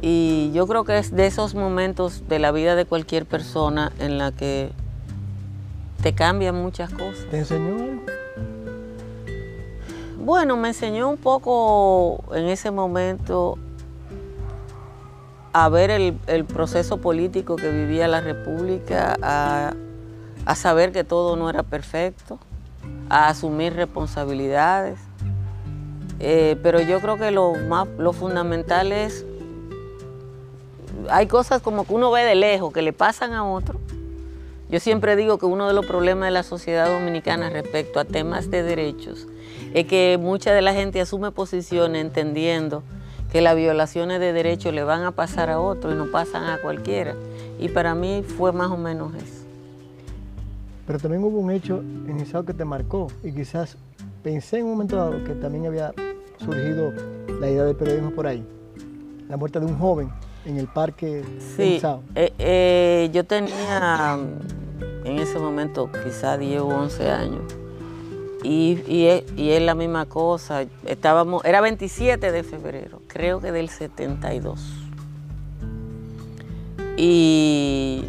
Y 0.02 0.52
yo 0.52 0.66
creo 0.66 0.84
que 0.84 0.98
es 0.98 1.16
de 1.16 1.28
esos 1.28 1.54
momentos 1.54 2.28
de 2.28 2.40
la 2.40 2.52
vida 2.52 2.76
de 2.76 2.86
cualquier 2.86 3.28
persona 3.28 3.92
en 4.00 4.18
la 4.18 4.32
que 4.32 4.72
te 6.02 6.16
cambian 6.16 6.56
muchas 6.56 6.90
cosas. 6.90 7.28
¿Te 7.30 7.38
enseñó 7.38 7.76
algo? 7.76 8.19
Bueno, 10.30 10.58
me 10.58 10.68
enseñó 10.68 11.10
un 11.10 11.18
poco 11.18 12.24
en 12.36 12.50
ese 12.50 12.70
momento 12.70 13.58
a 15.54 15.70
ver 15.70 15.90
el, 15.90 16.46
proceso 16.46 16.98
político 16.98 17.56
que 17.56 17.72
vivía 17.72 18.08
la 18.08 18.22
República, 18.22 19.18
a, 19.24 19.74
saber 20.54 20.92
que 20.92 21.04
todo 21.04 21.36
no 21.36 21.50
era 21.50 21.64
perfecto, 21.64 22.38
a 23.10 23.30
asumir 23.30 23.74
responsabilidades. 23.74 25.00
Eh, 26.20 26.60
pero 26.62 26.80
yo 26.80 27.02
creo 27.02 27.18
que 27.18 27.32
lo 27.32 27.56
más 27.68 27.88
lo 27.98 28.14
fundamental 28.14 28.92
es 28.92 29.26
hay 31.10 31.26
cosas 31.26 31.60
como 31.60 31.88
que 31.88 31.94
uno 31.96 32.12
ve 32.12 32.24
de 32.24 32.36
lejos 32.36 32.72
que 32.72 32.84
le 32.84 32.94
pasan 32.94 33.34
a 33.34 33.44
otro. 33.46 33.80
Yo 34.70 34.80
siempre 34.80 35.16
digo 35.16 35.40
que 35.40 35.48
uno 35.48 35.68
de 35.68 35.74
los 35.74 35.88
problemas 35.88 36.28
de 36.28 36.32
la 36.32 36.44
sociedad 36.44 36.88
dominicana 36.88 37.50
respecto 37.50 38.00
a 38.00 38.06
temas 38.06 38.52
de 38.52 38.62
derechos 38.62 39.28
es 39.74 39.88
que 39.88 40.20
mucha 40.22 40.54
de 40.54 40.62
la 40.62 40.76
gente 40.76 41.02
asume 41.02 41.32
posiciones 41.32 42.00
entendiendo 42.02 42.84
que 43.32 43.42
las 43.42 43.56
violaciones 43.56 44.20
de 44.20 44.32
derechos 44.32 44.72
le 44.72 44.84
van 44.84 45.04
a 45.04 45.12
pasar 45.12 45.50
a 45.50 45.60
otro 45.60 45.92
y 45.92 45.96
no 45.96 46.12
pasan 46.12 46.44
a 46.44 46.60
cualquiera. 46.62 47.16
Y 47.60 47.70
para 47.70 47.96
mí 47.96 48.24
fue 48.24 48.52
más 48.52 48.70
o 48.70 48.78
menos 48.78 49.16
eso. 49.16 49.44
Pero 50.86 51.00
también 51.00 51.24
hubo 51.24 51.40
un 51.40 51.50
hecho 51.50 51.80
en 51.80 52.20
Isao 52.20 52.46
que 52.46 52.54
te 52.54 52.64
marcó 52.64 53.08
y 53.24 53.32
quizás 53.32 53.76
pensé 54.22 54.60
en 54.60 54.66
un 54.66 54.72
momento 54.72 54.96
dado 54.96 55.24
que 55.24 55.34
también 55.34 55.66
había 55.66 55.94
surgido 56.38 56.94
la 57.40 57.50
idea 57.50 57.64
del 57.64 57.76
periodismo 57.76 58.12
por 58.12 58.28
ahí. 58.28 58.46
La 59.28 59.38
muerte 59.38 59.60
de 59.60 59.66
un 59.66 59.80
joven 59.80 60.12
en 60.46 60.58
el 60.58 60.68
parque 60.68 61.24
sí, 61.56 61.82
eh, 62.16 62.34
eh, 62.40 63.10
yo 63.14 63.26
tenía 63.26 64.18
en 65.04 65.20
ese 65.20 65.40
momento 65.40 65.90
quizás 66.04 66.40
10 66.40 66.62
o 66.62 66.68
11 66.68 67.12
años. 67.12 67.54
Y, 68.42 68.82
y, 68.88 69.50
es, 69.50 69.62
la 69.62 69.76
misma 69.76 70.06
cosa. 70.06 70.64
Estábamos, 70.86 71.44
era 71.44 71.60
27 71.60 72.32
de 72.32 72.44
febrero, 72.44 73.02
creo 73.08 73.42
que 73.42 73.52
del 73.52 73.70
72. 73.70 74.62
Y 76.96 78.06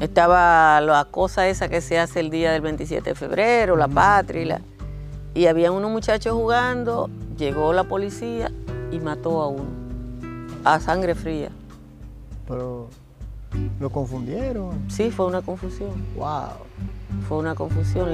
estaba 0.00 0.80
la 0.80 1.04
cosa 1.10 1.48
esa 1.48 1.68
que 1.68 1.80
se 1.80 1.98
hace 1.98 2.20
el 2.20 2.30
día 2.30 2.52
del 2.52 2.60
27 2.62 3.10
de 3.10 3.14
febrero, 3.16 3.76
la 3.76 3.88
patria. 3.88 4.60
Y, 5.34 5.40
y 5.40 5.46
había 5.46 5.72
unos 5.72 5.90
muchachos 5.90 6.32
jugando, 6.32 7.10
llegó 7.36 7.72
la 7.72 7.84
policía 7.84 8.52
y 8.92 9.00
mató 9.00 9.42
a 9.42 9.48
uno 9.48 9.89
a 10.64 10.80
sangre 10.80 11.14
fría. 11.14 11.50
Pero 12.46 12.88
lo 13.78 13.90
confundieron. 13.90 14.84
Sí, 14.88 15.10
fue 15.10 15.26
una 15.26 15.42
confusión. 15.42 15.90
Wow. 16.16 16.50
Fue 17.28 17.38
una 17.38 17.54
confusión. 17.54 18.08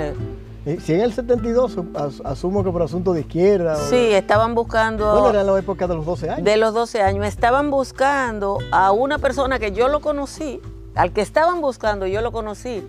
Si 0.80 0.94
en 0.94 1.00
el 1.00 1.12
72 1.12 1.78
asumo 2.24 2.64
que 2.64 2.70
por 2.70 2.82
asunto 2.82 3.12
de 3.12 3.20
izquierda. 3.20 3.76
Sí, 3.76 4.12
estaban 4.12 4.54
buscando. 4.54 5.12
Bueno, 5.12 5.30
era 5.30 5.44
la 5.44 5.58
época 5.58 5.86
de 5.86 5.94
los 5.94 6.04
12 6.04 6.30
años. 6.30 6.44
De 6.44 6.56
los 6.56 6.74
12 6.74 7.02
años. 7.02 7.26
Estaban 7.26 7.70
buscando 7.70 8.58
a 8.72 8.90
una 8.92 9.18
persona 9.18 9.58
que 9.58 9.72
yo 9.72 9.88
lo 9.88 10.00
conocí, 10.00 10.60
al 10.94 11.12
que 11.12 11.20
estaban 11.20 11.60
buscando, 11.60 12.06
yo 12.06 12.20
lo 12.20 12.32
conocí, 12.32 12.82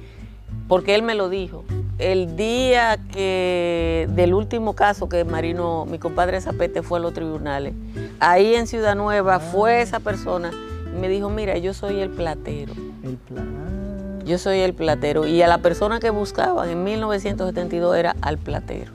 porque 0.67 0.95
él 0.95 1.03
me 1.03 1.13
lo 1.13 1.29
dijo 1.29 1.65
el 1.99 2.35
día 2.35 2.97
que 3.11 4.07
del 4.11 4.33
último 4.33 4.73
caso 4.73 5.09
que 5.09 5.23
Marino, 5.25 5.85
mi 5.85 5.97
compadre 5.99 6.39
Zapete 6.41 6.83
fue 6.83 6.99
a 6.99 7.01
los 7.01 7.13
tribunales, 7.13 7.73
ahí 8.19 8.55
en 8.55 8.67
Ciudad 8.67 8.95
Nueva 8.95 9.39
fue 9.39 9.81
esa 9.81 9.99
persona 9.99 10.51
y 10.95 10.99
me 10.99 11.09
dijo, 11.09 11.29
mira, 11.29 11.57
yo 11.57 11.73
soy 11.73 11.99
el 11.99 12.09
platero. 12.09 12.73
El 13.03 13.17
platero. 13.17 14.25
Yo 14.25 14.37
soy 14.37 14.59
el 14.59 14.73
platero. 14.73 15.25
Y 15.25 15.41
a 15.41 15.47
la 15.47 15.59
persona 15.59 15.99
que 15.99 16.09
buscaban 16.09 16.69
en 16.69 16.83
1972 16.83 17.95
era 17.95 18.15
al 18.21 18.37
platero. 18.37 18.91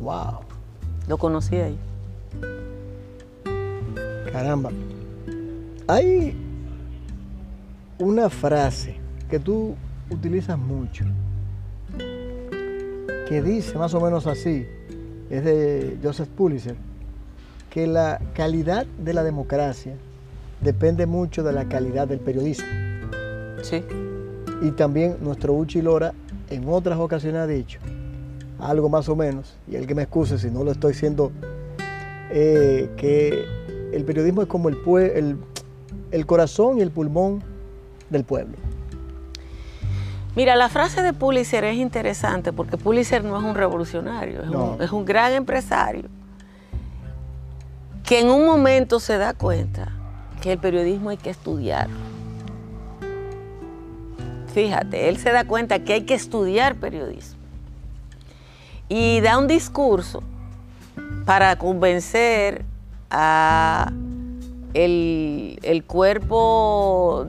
Wow. 0.00 0.40
Lo 1.06 1.18
conocí 1.18 1.56
ahí. 1.56 1.78
Caramba. 4.32 4.70
Hay 5.86 6.36
una 7.98 8.30
frase 8.30 8.96
que 9.28 9.38
tú 9.38 9.76
utilizas 10.08 10.56
mucho 10.58 11.04
que 13.30 13.40
dice 13.40 13.78
más 13.78 13.94
o 13.94 14.00
menos 14.00 14.26
así, 14.26 14.66
es 15.30 15.44
de 15.44 15.98
Joseph 16.02 16.28
Pulitzer, 16.30 16.74
que 17.70 17.86
la 17.86 18.20
calidad 18.34 18.86
de 18.86 19.14
la 19.14 19.22
democracia 19.22 19.94
depende 20.60 21.06
mucho 21.06 21.44
de 21.44 21.52
la 21.52 21.68
calidad 21.68 22.08
del 22.08 22.18
periodismo. 22.18 22.66
Sí. 23.62 23.84
Y 24.62 24.72
también 24.72 25.18
nuestro 25.20 25.54
Uchi 25.54 25.80
Lora 25.80 26.12
en 26.50 26.68
otras 26.68 26.98
ocasiones 26.98 27.40
ha 27.40 27.46
dicho 27.46 27.78
algo 28.58 28.88
más 28.88 29.08
o 29.08 29.14
menos, 29.14 29.54
y 29.70 29.76
el 29.76 29.86
que 29.86 29.94
me 29.94 30.02
excuse 30.02 30.36
si 30.36 30.50
no 30.50 30.64
lo 30.64 30.72
estoy 30.72 30.90
diciendo, 30.90 31.30
eh, 32.32 32.90
que 32.96 33.44
el 33.92 34.04
periodismo 34.04 34.42
es 34.42 34.48
como 34.48 34.68
el, 34.70 34.76
el, 35.14 35.36
el 36.10 36.26
corazón 36.26 36.78
y 36.78 36.80
el 36.80 36.90
pulmón 36.90 37.44
del 38.10 38.24
pueblo. 38.24 38.56
Mira, 40.36 40.54
la 40.54 40.68
frase 40.68 41.02
de 41.02 41.12
Pulitzer 41.12 41.64
es 41.64 41.76
interesante 41.76 42.52
porque 42.52 42.76
Pulitzer 42.76 43.24
no 43.24 43.36
es 43.36 43.42
un 43.44 43.54
revolucionario, 43.54 44.76
es, 44.80 44.92
un, 44.92 45.04
gran 45.04 45.32
empresario 45.32 46.08
que 48.04 48.20
en 48.20 48.30
un 48.30 48.46
momento 48.46 49.00
se 49.00 49.18
da 49.18 49.34
cuenta 49.34 49.88
que 50.40 50.52
el 50.52 50.58
periodismo 50.58 51.10
hay 51.10 51.16
que 51.16 51.30
estudiarlo. 51.30 51.96
Fíjate, 54.54 55.08
él 55.08 55.16
se 55.18 55.32
da 55.32 55.44
cuenta 55.44 55.80
que 55.80 55.94
hay 55.94 56.02
que 56.02 56.14
estudiar 56.14 56.76
periodismo. 56.76 57.38
Y 58.88 59.20
da 59.20 59.38
un 59.38 59.46
discurso 59.46 60.22
para 61.24 61.56
convencer 61.56 62.64
a 63.10 63.92
el, 64.74 65.58
el 65.62 65.84
cuerpo 65.84 67.26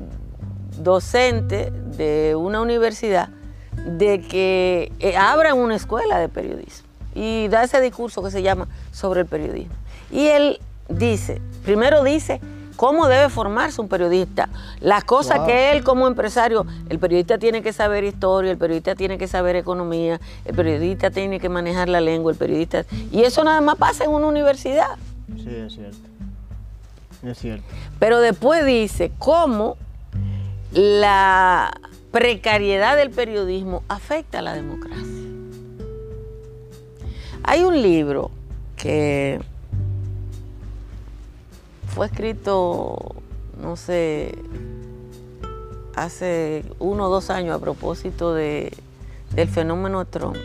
docente 0.81 1.71
de 1.97 2.35
una 2.35 2.61
universidad 2.61 3.29
de 3.85 4.21
que 4.21 4.91
eh, 4.99 5.15
abran 5.17 5.57
una 5.57 5.75
escuela 5.75 6.19
de 6.19 6.29
periodismo 6.29 6.87
y 7.15 7.47
da 7.47 7.63
ese 7.63 7.81
discurso 7.81 8.23
que 8.23 8.31
se 8.31 8.41
llama 8.41 8.67
sobre 8.91 9.21
el 9.21 9.25
periodismo. 9.25 9.73
Y 10.11 10.27
él 10.27 10.59
dice, 10.89 11.41
primero 11.63 12.03
dice 12.03 12.41
cómo 12.75 13.07
debe 13.07 13.29
formarse 13.29 13.79
un 13.79 13.87
periodista, 13.87 14.49
las 14.79 15.03
cosas 15.03 15.41
que 15.41 15.71
él 15.71 15.83
como 15.83 16.07
empresario, 16.07 16.65
el 16.89 16.97
periodista 16.97 17.37
tiene 17.37 17.61
que 17.61 17.73
saber 17.73 18.03
historia, 18.03 18.49
el 18.51 18.57
periodista 18.57 18.95
tiene 18.95 19.19
que 19.19 19.27
saber 19.27 19.55
economía, 19.55 20.19
el 20.45 20.55
periodista 20.55 21.11
tiene 21.11 21.39
que 21.39 21.47
manejar 21.47 21.89
la 21.89 22.01
lengua, 22.01 22.31
el 22.31 22.37
periodista... 22.39 22.85
Y 23.11 23.21
eso 23.21 23.43
nada 23.43 23.61
más 23.61 23.75
pasa 23.75 24.05
en 24.05 24.09
una 24.09 24.25
universidad. 24.25 24.95
Sí, 25.27 25.49
es 25.49 25.73
cierto. 25.73 25.97
Es 27.23 27.37
cierto. 27.37 27.63
Pero 27.99 28.19
después 28.19 28.65
dice 28.65 29.11
cómo 29.19 29.77
la 30.71 31.71
precariedad 32.11 32.95
del 32.95 33.09
periodismo 33.09 33.83
afecta 33.87 34.39
a 34.39 34.41
la 34.41 34.53
democracia. 34.53 35.05
Hay 37.43 37.63
un 37.63 37.81
libro 37.81 38.31
que 38.77 39.41
fue 41.87 42.05
escrito, 42.05 43.15
no 43.61 43.75
sé, 43.75 44.37
hace 45.95 46.63
uno 46.79 47.07
o 47.07 47.09
dos 47.09 47.29
años 47.29 47.55
a 47.55 47.59
propósito 47.59 48.33
de, 48.33 48.71
del 49.33 49.49
fenómeno 49.49 50.05
Trump, 50.05 50.37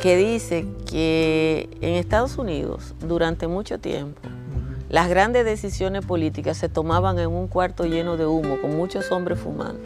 que 0.00 0.16
dice 0.16 0.66
que 0.90 1.68
en 1.80 1.94
Estados 1.94 2.38
Unidos 2.38 2.94
durante 3.00 3.48
mucho 3.48 3.78
tiempo 3.78 4.20
las 4.92 5.08
grandes 5.08 5.46
decisiones 5.46 6.04
políticas 6.04 6.58
se 6.58 6.68
tomaban 6.68 7.18
en 7.18 7.30
un 7.30 7.48
cuarto 7.48 7.86
lleno 7.86 8.18
de 8.18 8.26
humo, 8.26 8.60
con 8.60 8.76
muchos 8.76 9.10
hombres 9.10 9.40
fumando. 9.40 9.80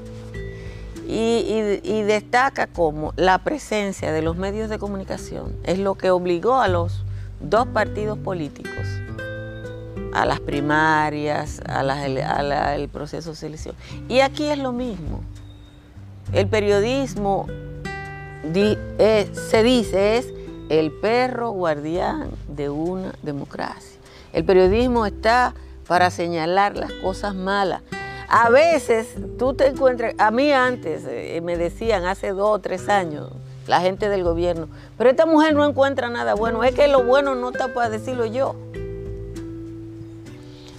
Y, 1.07 2.03
destaca 2.03 2.67
como 2.67 3.13
la 3.15 3.39
presencia 3.39 4.11
de 4.11 4.21
los 4.21 4.37
medios 4.37 4.69
de 4.69 4.81
comunicación 4.81 5.55
es 5.63 5.79
lo 5.79 5.95
que 5.95 6.11
obligó 6.11 6.57
a 6.57 6.67
los 6.67 7.05
dos 7.41 7.69
partidos 7.69 8.19
políticos, 8.19 8.85
a 10.13 10.27
las 10.27 10.41
primarias, 10.41 11.61
al 11.69 12.89
proceso 12.89 13.31
de 13.31 13.37
selección. 13.37 13.77
Y 14.09 14.19
aquí 14.21 14.47
es 14.47 14.59
lo 14.59 14.73
mismo. 14.73 15.21
El 16.33 16.49
periodismo 16.49 17.47
eh, 18.53 19.31
se 19.33 19.63
dice 19.63 20.17
es 20.17 20.35
el 20.69 20.91
perro 20.91 21.51
guardián 21.51 22.31
de 22.49 22.71
una 22.71 23.15
democracia. 23.23 23.86
El 24.37 24.45
periodismo 24.45 25.07
está 25.07 25.55
para 25.89 26.11
señalar 26.11 26.77
las 26.77 26.93
cosas 26.93 27.35
malas. 27.35 27.81
A 28.29 28.51
veces 28.51 29.15
tú 29.39 29.55
te 29.55 29.69
encuentras, 29.69 30.15
a 30.19 30.31
mí 30.31 30.53
antes 30.53 31.05
eh, 31.07 31.41
me 31.43 31.57
decían 31.57 32.05
hace 32.05 32.33
dos 32.33 32.51
o 32.51 32.59
tres 32.59 32.91
años, 32.91 33.31
la 33.67 33.81
gente 33.81 34.11
del 34.11 34.25
gobierno. 34.25 34.69
Pero 34.99 35.09
esta 35.09 35.25
mujer 35.25 35.55
no 35.55 35.65
encuentra 35.65 36.11
nada 36.11 36.35
bueno. 36.35 36.63
Es 36.65 36.75
que 36.75 36.87
lo 36.87 37.03
bueno 37.03 37.35
no 37.35 37.49
está 37.49 37.73
para 37.73 37.89
decirlo 37.89 38.27
yo. 38.27 38.55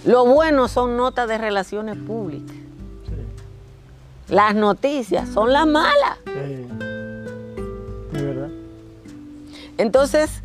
Lo 0.04 0.24
bueno 0.24 0.68
son 0.68 0.96
notas 0.96 1.26
de 1.26 1.36
relaciones 1.36 1.96
públicas. 1.96 2.54
Las 4.28 4.54
noticias 4.54 5.28
son 5.30 5.52
las 5.52 5.66
malas. 5.66 6.18
Sí. 6.26 6.68
verdad. 8.12 8.50
Entonces, 9.78 10.44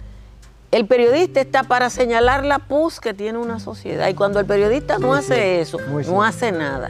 el 0.74 0.88
periodista 0.88 1.40
está 1.40 1.62
para 1.62 1.92
señalar 1.92 2.44
la 2.44 2.58
pus 2.58 3.00
que 3.00 3.14
tiene 3.14 3.38
una 3.38 3.60
sociedad. 3.60 4.10
Y 4.10 4.16
cuando 4.16 4.40
el 4.40 4.48
periodista 4.48 4.98
no 4.98 5.14
hace 5.14 5.62
eso, 5.62 5.78
no 6.08 6.24
hace 6.24 6.52
nada. 6.52 6.90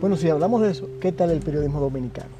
Bueno, 0.00 0.16
si 0.16 0.28
hablamos 0.28 0.60
de 0.62 0.72
eso, 0.72 0.88
¿qué 1.00 1.12
tal 1.12 1.30
el 1.30 1.38
periodismo 1.38 1.78
dominicano? 1.78 2.30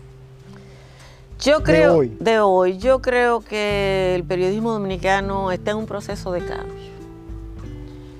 Yo 1.39 1.63
creo, 1.63 1.93
de 1.93 1.99
hoy. 1.99 2.17
de 2.19 2.41
hoy, 2.41 2.79
yo 2.79 3.01
creo 3.01 3.41
que 3.43 4.17
el 4.17 4.25
periodismo 4.25 4.73
dominicano 4.73 5.53
está 5.53 5.71
en 5.71 5.77
un 5.77 5.87
proceso 5.87 6.33
de 6.33 6.45
cambio. 6.45 6.91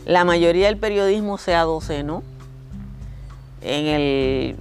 La 0.07 0.25
mayoría 0.25 0.67
del 0.67 0.77
periodismo 0.77 1.37
se 1.37 1.57
adocenó 1.57 2.23
en, 3.61 3.87
el, 3.87 4.57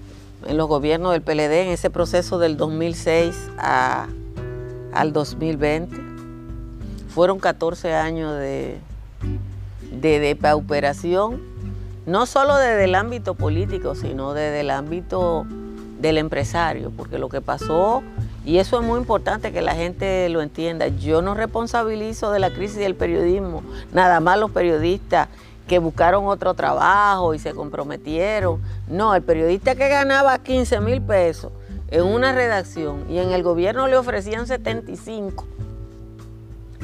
en 0.47 0.58
los 0.58 0.67
gobiernos 0.67 1.12
del 1.12 1.21
PLD, 1.21 1.67
en 1.67 1.69
ese 1.69 1.91
proceso 1.91 2.39
del 2.39 2.58
2006 2.58 3.36
al 3.60 5.13
2020. 5.13 6.08
Fueron 7.19 7.39
14 7.39 7.95
años 7.95 8.34
de, 8.38 8.77
de 9.91 10.19
depauperación, 10.21 11.41
no 12.05 12.25
solo 12.25 12.55
desde 12.55 12.86
el 12.86 12.95
ámbito 12.95 13.34
político, 13.34 13.93
sino 13.93 14.34
desde 14.34 14.62
el 14.62 14.69
ámbito 14.69 15.45
del 15.99 16.17
empresario, 16.17 16.93
porque 16.95 17.19
lo 17.19 17.27
que 17.27 17.41
pasó 17.41 18.03
y 18.45 18.60
eso 18.60 18.79
es 18.79 18.86
muy 18.86 18.99
importante 18.99 19.51
que 19.51 19.62
la 19.62 19.75
gente 19.75 20.29
lo 20.29 20.41
entienda. 20.41 20.88
Yo 20.88 21.21
no 21.21 21.34
responsabilizo 21.34 22.32
de 22.32 22.39
la 22.39 22.51
crisis 22.51 22.77
del 22.77 22.95
periodismo, 22.95 23.63
nada 23.91 24.21
más 24.21 24.39
los 24.39 24.51
periodistas 24.51 25.27
que 25.67 25.79
buscaron 25.79 26.25
otro 26.25 26.53
trabajo 26.53 27.34
y 27.34 27.39
se 27.39 27.53
comprometieron. 27.53 28.62
No, 28.88 29.13
el 29.13 29.23
periodista 29.23 29.75
que 29.75 29.89
ganaba 29.89 30.39
15 30.39 30.79
mil 30.79 31.01
pesos 31.01 31.51
en 31.89 32.03
una 32.03 32.32
redacción 32.32 33.12
y 33.12 33.17
en 33.17 33.32
el 33.32 33.43
gobierno 33.43 33.89
le 33.89 33.97
ofrecían 33.97 34.47
75 34.47 35.58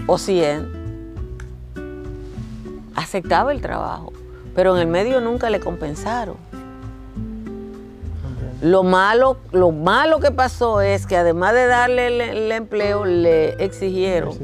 o 0.08 0.18
100, 0.18 0.86
aceptaba 2.96 3.52
el 3.52 3.62
trabajo, 3.62 4.13
pero 4.54 4.76
en 4.76 4.82
el 4.82 4.88
medio 4.88 5.22
nunca 5.22 5.50
le 5.50 5.60
compensaron. 5.60 6.38
Lo 8.62 8.84
malo, 8.84 9.38
lo 9.52 9.72
malo 9.72 10.20
que 10.20 10.32
pasó 10.32 10.82
es 10.82 11.06
que 11.06 11.18
además 11.18 11.54
de 11.54 11.68
darle 11.68 12.08
el, 12.08 12.52
empleo, 12.52 13.06
le 13.06 13.50
exigieron 13.63 14.36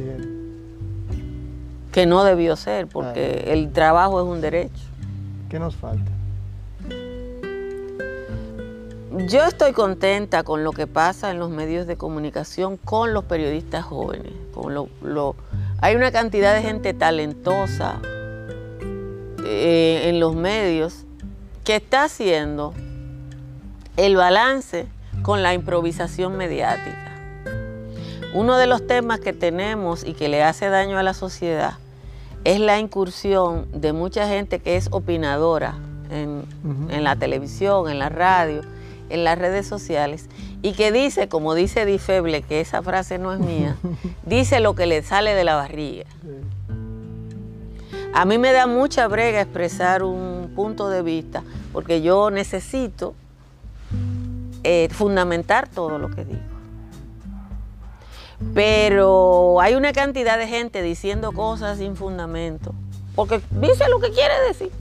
que 1.92 2.06
no 2.06 2.24
debió 2.24 2.56
ser, 2.56 2.88
porque 2.88 3.46
el 3.48 3.72
trabajo 3.72 4.22
es 4.22 4.28
un 4.28 4.42
derecho. 4.42 4.84
¿Qué 5.50 5.60
nos 5.60 5.76
falta? 5.76 6.12
Yo 9.12 9.44
estoy 9.44 9.74
contenta 9.74 10.44
con 10.44 10.64
lo 10.64 10.72
que 10.72 10.88
pasa 10.88 11.32
en 11.32 11.40
los 11.40 11.50
medios 11.50 11.86
de 11.86 11.98
comunicación 11.98 12.78
con 12.78 13.14
los 13.14 13.26
periodistas 13.26 13.84
jóvenes. 13.84 14.32
Con 14.54 14.74
lo, 14.74 15.36
hay 15.82 15.96
una 15.96 16.14
cantidad 16.14 16.56
de 16.56 16.62
gente 16.62 16.94
talentosa 16.94 18.00
eh, 19.46 20.04
en 20.06 20.22
los 20.22 20.34
medios 20.34 21.04
que 21.66 21.76
está 21.76 22.06
haciendo 22.06 22.74
el 23.98 24.16
balance 24.16 24.88
con 25.24 25.44
la 25.44 25.54
improvisación 25.54 26.38
mediática. 26.38 27.12
Uno 28.34 28.56
de 28.56 28.66
los 28.66 28.88
temas 28.88 29.20
que 29.20 29.34
tenemos 29.34 30.06
y 30.06 30.14
que 30.14 30.30
le 30.30 30.42
hace 30.42 30.70
daño 30.70 30.98
a 30.98 31.04
la 31.04 31.14
sociedad 31.14 31.74
es 32.46 32.62
la 32.62 32.80
incursión 32.80 33.68
de 33.74 33.92
mucha 33.92 34.30
gente 34.30 34.60
que 34.60 34.78
es 34.78 34.88
opinadora 34.92 35.76
en, 36.10 36.46
la 37.04 37.18
televisión, 37.18 37.90
en 37.90 38.00
la 38.00 38.08
radio, 38.08 38.62
en 39.14 39.24
las 39.24 39.38
redes 39.38 39.68
sociales 39.68 40.28
y 40.62 40.74
que 40.74 40.92
dice, 40.92 41.28
como 41.28 41.56
dice 41.56 41.86
Di 41.86 41.98
Feble, 41.98 42.42
que 42.42 42.62
esa 42.62 42.82
frase 42.82 43.18
no 43.18 43.34
es 43.34 43.40
mía, 43.40 43.78
dice 44.26 44.60
lo 44.60 44.76
que 44.76 44.86
le 44.86 45.04
sale 45.04 45.34
de 45.34 45.44
la 45.44 45.56
barriga. 45.56 46.06
A 48.14 48.26
mí 48.26 48.38
me 48.38 48.52
da 48.52 48.68
mucha 48.68 49.08
brega 49.08 49.42
expresar 49.42 50.04
un 50.04 50.52
punto 50.56 50.90
de 50.90 51.02
vista 51.02 51.44
porque 51.72 52.02
yo 52.02 52.30
necesito 52.30 53.16
eh, 54.64 54.90
fundamentar 54.92 55.68
todo 55.68 55.98
lo 55.98 56.12
que 56.12 56.26
digo. 56.26 56.40
Pero 58.54 59.62
hay 59.62 59.76
una 59.76 59.94
cantidad 59.94 60.38
de 60.38 60.48
gente 60.48 60.82
diciendo 60.82 61.32
cosas 61.32 61.78
sin 61.78 61.96
fundamento, 61.96 62.74
porque 63.16 63.40
dice 63.52 63.88
lo 63.88 64.00
que 64.00 64.12
quiere 64.12 64.34
decir, 64.48 64.72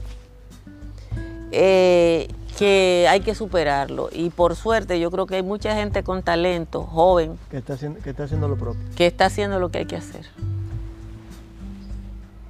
eh, 1.53 2.29
que 2.59 3.07
hay 3.09 3.21
que 3.21 3.35
superarlo. 3.35 4.09
Y 4.13 4.31
por 4.31 4.57
suerte 4.57 5.01
yo 5.01 5.11
creo 5.11 5.27
que 5.27 5.37
hay 5.37 5.43
mucha 5.43 5.75
gente 5.75 6.03
con 6.03 6.23
talento, 6.23 6.83
joven, 6.85 7.39
que 7.51 7.59
está 7.59 7.75
haciendo, 7.75 8.01
que 8.01 8.11
está 8.11 8.25
haciendo 8.25 8.49
lo 8.49 8.57
propio. 8.57 8.81
Que 8.97 9.07
está 9.07 9.27
haciendo 9.27 9.59
lo 9.59 9.71
que 9.71 9.79
hay 9.79 9.87
que 9.87 9.97
hacer. 9.97 10.27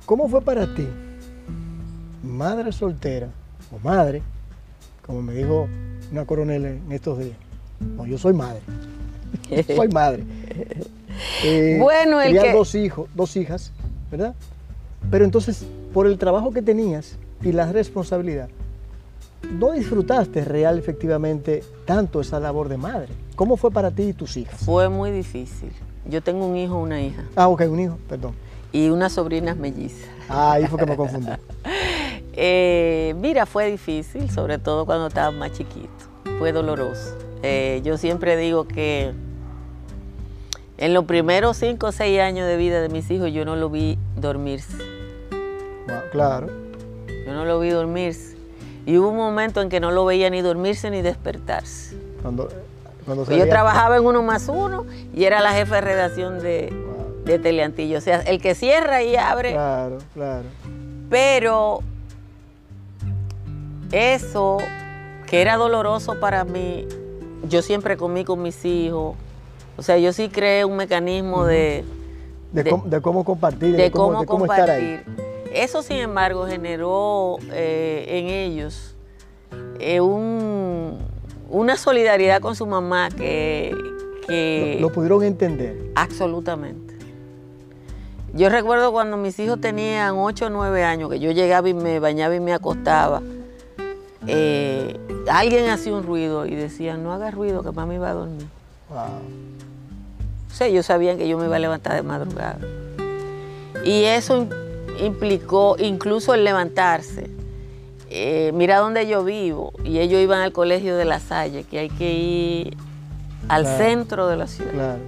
¿Cómo 0.06 0.28
fue 0.28 0.42
para 0.42 0.74
ti, 0.74 0.88
madre 2.22 2.72
soltera 2.72 3.28
o 3.72 3.78
madre, 3.78 4.22
como 5.06 5.22
me 5.22 5.34
dijo 5.34 5.68
una 6.10 6.24
coronel 6.24 6.64
en 6.64 6.92
estos 6.92 7.18
días. 7.18 7.36
No, 7.80 8.06
yo 8.06 8.18
soy 8.18 8.32
madre. 8.32 8.60
soy 9.74 9.88
madre. 9.92 10.24
Eh, 11.44 11.78
bueno, 11.80 12.20
el 12.20 12.38
que... 12.38 12.52
dos 12.52 12.74
hijos, 12.74 13.08
dos 13.14 13.36
hijas, 13.36 13.72
¿verdad? 14.10 14.34
Pero 15.10 15.24
entonces, 15.24 15.64
por 15.94 16.06
el 16.06 16.18
trabajo 16.18 16.52
que 16.52 16.62
tenías 16.62 17.16
y 17.42 17.52
la 17.52 17.70
responsabilidad, 17.72 18.48
no 19.48 19.72
disfrutaste 19.72 20.44
real 20.44 20.79
efectivamente 20.79 21.62
tanto 21.85 22.20
esa 22.20 22.40
labor 22.40 22.68
de 22.68 22.76
madre. 22.76 23.09
¿Cómo 23.37 23.57
fue 23.57 23.70
para 23.70 23.90
ti 23.90 24.03
y 24.03 24.12
tus 24.12 24.37
hijas? 24.37 24.61
Fue 24.64 24.88
muy 24.88 25.11
difícil. 25.11 25.72
Yo 26.07 26.22
tengo 26.22 26.46
un 26.46 26.57
hijo, 26.57 26.79
una 26.79 27.00
hija. 27.00 27.24
Ah, 27.37 27.48
ok, 27.48 27.62
un 27.68 27.81
hijo, 27.81 27.98
perdón. 28.09 28.35
Y 28.72 28.88
unas 28.88 29.12
sobrinas 29.12 29.57
mellizas. 29.57 30.09
Ah, 30.29 30.53
ahí 30.53 30.66
fue 30.66 30.79
que 30.79 30.87
me 30.87 30.96
confundí. 30.96 31.31
Eh, 32.42 33.14
mira, 33.18 33.44
fue 33.44 33.70
difícil, 33.70 34.31
sobre 34.31 34.57
todo 34.59 34.87
cuando 34.87 35.09
estaba 35.09 35.31
más 35.33 35.53
chiquito. 35.53 35.90
Fue 36.38 36.53
doloroso. 36.53 37.18
Eh, 37.42 37.83
yo 37.85 37.98
siempre 37.98 38.37
digo 38.37 38.66
que 38.66 39.12
en 40.79 40.94
los 40.94 41.05
primeros 41.05 41.57
cinco 41.59 41.88
o 41.88 41.92
seis 41.92 42.20
años 42.20 42.46
de 42.46 42.57
vida 42.57 42.81
de 42.81 42.88
mis 42.88 43.11
hijos 43.11 43.33
yo 43.33 43.44
no 43.44 43.57
lo 43.57 43.68
vi 43.68 43.98
dormirse. 44.16 44.76
claro. 46.12 46.46
Yo 47.26 47.35
no 47.35 47.44
lo 47.44 47.61
vi 47.61 47.70
dormirse. 47.70 48.39
Y 48.87 48.97
hubo 48.99 49.11
un 49.11 49.16
momento 49.16 49.61
en 49.61 49.69
que 49.69 49.81
no 49.81 49.90
lo 49.90 50.05
veía 50.05 50.31
ni 50.31 50.40
dormirse 50.40 50.90
ni 50.90 51.03
despertarse. 51.03 51.97
Cuando, 52.23 52.49
cuando 53.05 53.25
yo 53.31 53.49
trabajaba 53.49 53.97
en 53.97 54.07
uno 54.07 54.23
más 54.23 54.49
uno 54.49 54.87
y 55.14 55.25
era 55.25 55.40
la 55.40 55.53
jefa 55.53 55.77
de 55.77 55.81
redacción 55.81 56.40
de, 56.40 56.73
de 57.25 57.38
Teleantillo. 57.38 57.99
O 57.99 58.01
sea, 58.01 58.21
el 58.21 58.40
que 58.40 58.55
cierra 58.55 59.03
y 59.03 59.16
abre. 59.16 59.53
Claro, 59.53 59.99
claro. 60.14 60.45
Pero 61.09 61.81
eso 63.93 64.59
que 65.27 65.40
era 65.40 65.57
doloroso 65.57 66.19
para 66.19 66.45
mí, 66.45 66.87
yo 67.49 67.62
siempre 67.62 67.97
comí 67.97 68.25
con 68.25 68.43
mis 68.43 68.64
hijos. 68.64 69.16
O 69.77 69.83
sea, 69.83 69.99
yo 69.99 70.12
sí 70.12 70.29
creé 70.29 70.64
un 70.64 70.77
mecanismo 70.77 71.45
de, 71.45 71.85
de, 72.53 73.01
cómo, 73.01 73.25
compartir, 73.25 73.77
de, 73.77 73.90
cómo, 73.90 74.25
compartir. 74.27 74.61
estar 74.61 74.71
ahí. 74.71 75.01
Eso, 75.52 75.82
sin 75.82 75.96
embargo, 75.96 76.46
generó 76.46 77.38
eh, 77.52 78.04
en 78.08 78.26
ellos 78.28 78.94
eh, 79.78 80.00
una 80.00 81.76
solidaridad 81.76 82.40
con 82.40 82.54
su 82.54 82.66
mamá 82.66 83.08
que... 83.10 83.74
lo, 84.80 84.92
pudieron 84.92 85.24
entender. 85.24 85.76
Absolutamente. 85.94 86.94
Yo 88.32 88.48
recuerdo 88.48 88.92
cuando 88.92 89.16
mis 89.16 89.38
hijos 89.40 89.60
tenían 89.60 90.14
8 90.16 90.46
o 90.46 90.50
9 90.50 90.84
años, 90.84 91.10
que 91.10 91.18
yo 91.18 91.32
llegaba 91.32 91.68
y 91.68 91.74
me 91.74 91.98
bañaba 91.98 92.34
y 92.34 92.40
me 92.40 92.52
acostaba 92.52 93.20
eh, 94.26 94.98
alguien 95.30 95.68
hacía 95.70 95.94
un 95.94 96.02
ruido 96.02 96.46
y 96.46 96.54
decía, 96.54 96.96
no 96.96 97.12
haga 97.12 97.30
ruido, 97.30 97.62
que 97.62 97.72
mami 97.72 97.98
va 97.98 98.10
a 98.10 98.14
dormir. 98.14 98.46
O 98.90 100.54
sea, 100.54 100.66
ellos 100.66 100.86
sabían 100.86 101.16
que 101.16 101.28
yo 101.28 101.38
me 101.38 101.46
iba 101.46 101.56
a 101.56 101.58
levantar 101.58 101.94
de 101.94 102.02
madrugada. 102.02 102.58
Y 103.84 104.04
eso 104.04 104.46
implicó 105.04 105.76
incluso 105.78 106.34
el 106.34 106.44
levantarse. 106.44 107.30
Eh, 108.10 108.50
mira 108.54 108.78
dónde 108.78 109.06
yo 109.06 109.24
vivo. 109.24 109.72
Y 109.84 109.98
ellos 109.98 110.20
iban 110.20 110.40
al 110.40 110.52
colegio 110.52 110.96
de 110.96 111.04
La 111.04 111.20
Salle, 111.20 111.64
que 111.64 111.78
hay 111.78 111.88
que 111.88 112.12
ir 112.12 112.76
al 113.48 113.66
centro 113.66 114.26
de 114.26 114.36
la 114.36 114.46
ciudad. 114.46 114.98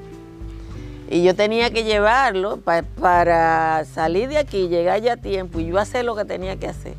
Y 1.10 1.22
yo 1.22 1.34
tenía 1.34 1.70
que 1.70 1.84
llevarlo 1.84 2.58
para 2.58 3.84
salir 3.84 4.30
de 4.30 4.38
aquí, 4.38 4.68
llegar 4.68 5.02
ya 5.02 5.14
a 5.14 5.16
tiempo 5.18 5.60
y 5.60 5.66
yo 5.66 5.78
hacer 5.78 6.04
lo 6.04 6.16
que 6.16 6.24
tenía 6.24 6.56
que 6.56 6.68
hacer. 6.68 6.94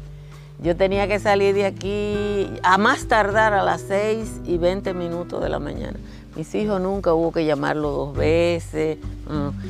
Yo 0.61 0.77
tenía 0.77 1.07
que 1.07 1.19
salir 1.19 1.55
de 1.55 1.65
aquí 1.65 2.47
a 2.61 2.77
más 2.77 3.07
tardar 3.07 3.53
a 3.53 3.63
las 3.63 3.81
6 3.81 4.41
y 4.45 4.57
20 4.57 4.93
minutos 4.93 5.43
de 5.43 5.49
la 5.49 5.59
mañana 5.59 5.99
Mis 6.37 6.55
hijos 6.55 6.79
nunca 6.79 7.13
hubo 7.13 7.33
que 7.33 7.43
llamarlo 7.43 7.89
dos 7.89 8.15
veces. 8.15 8.97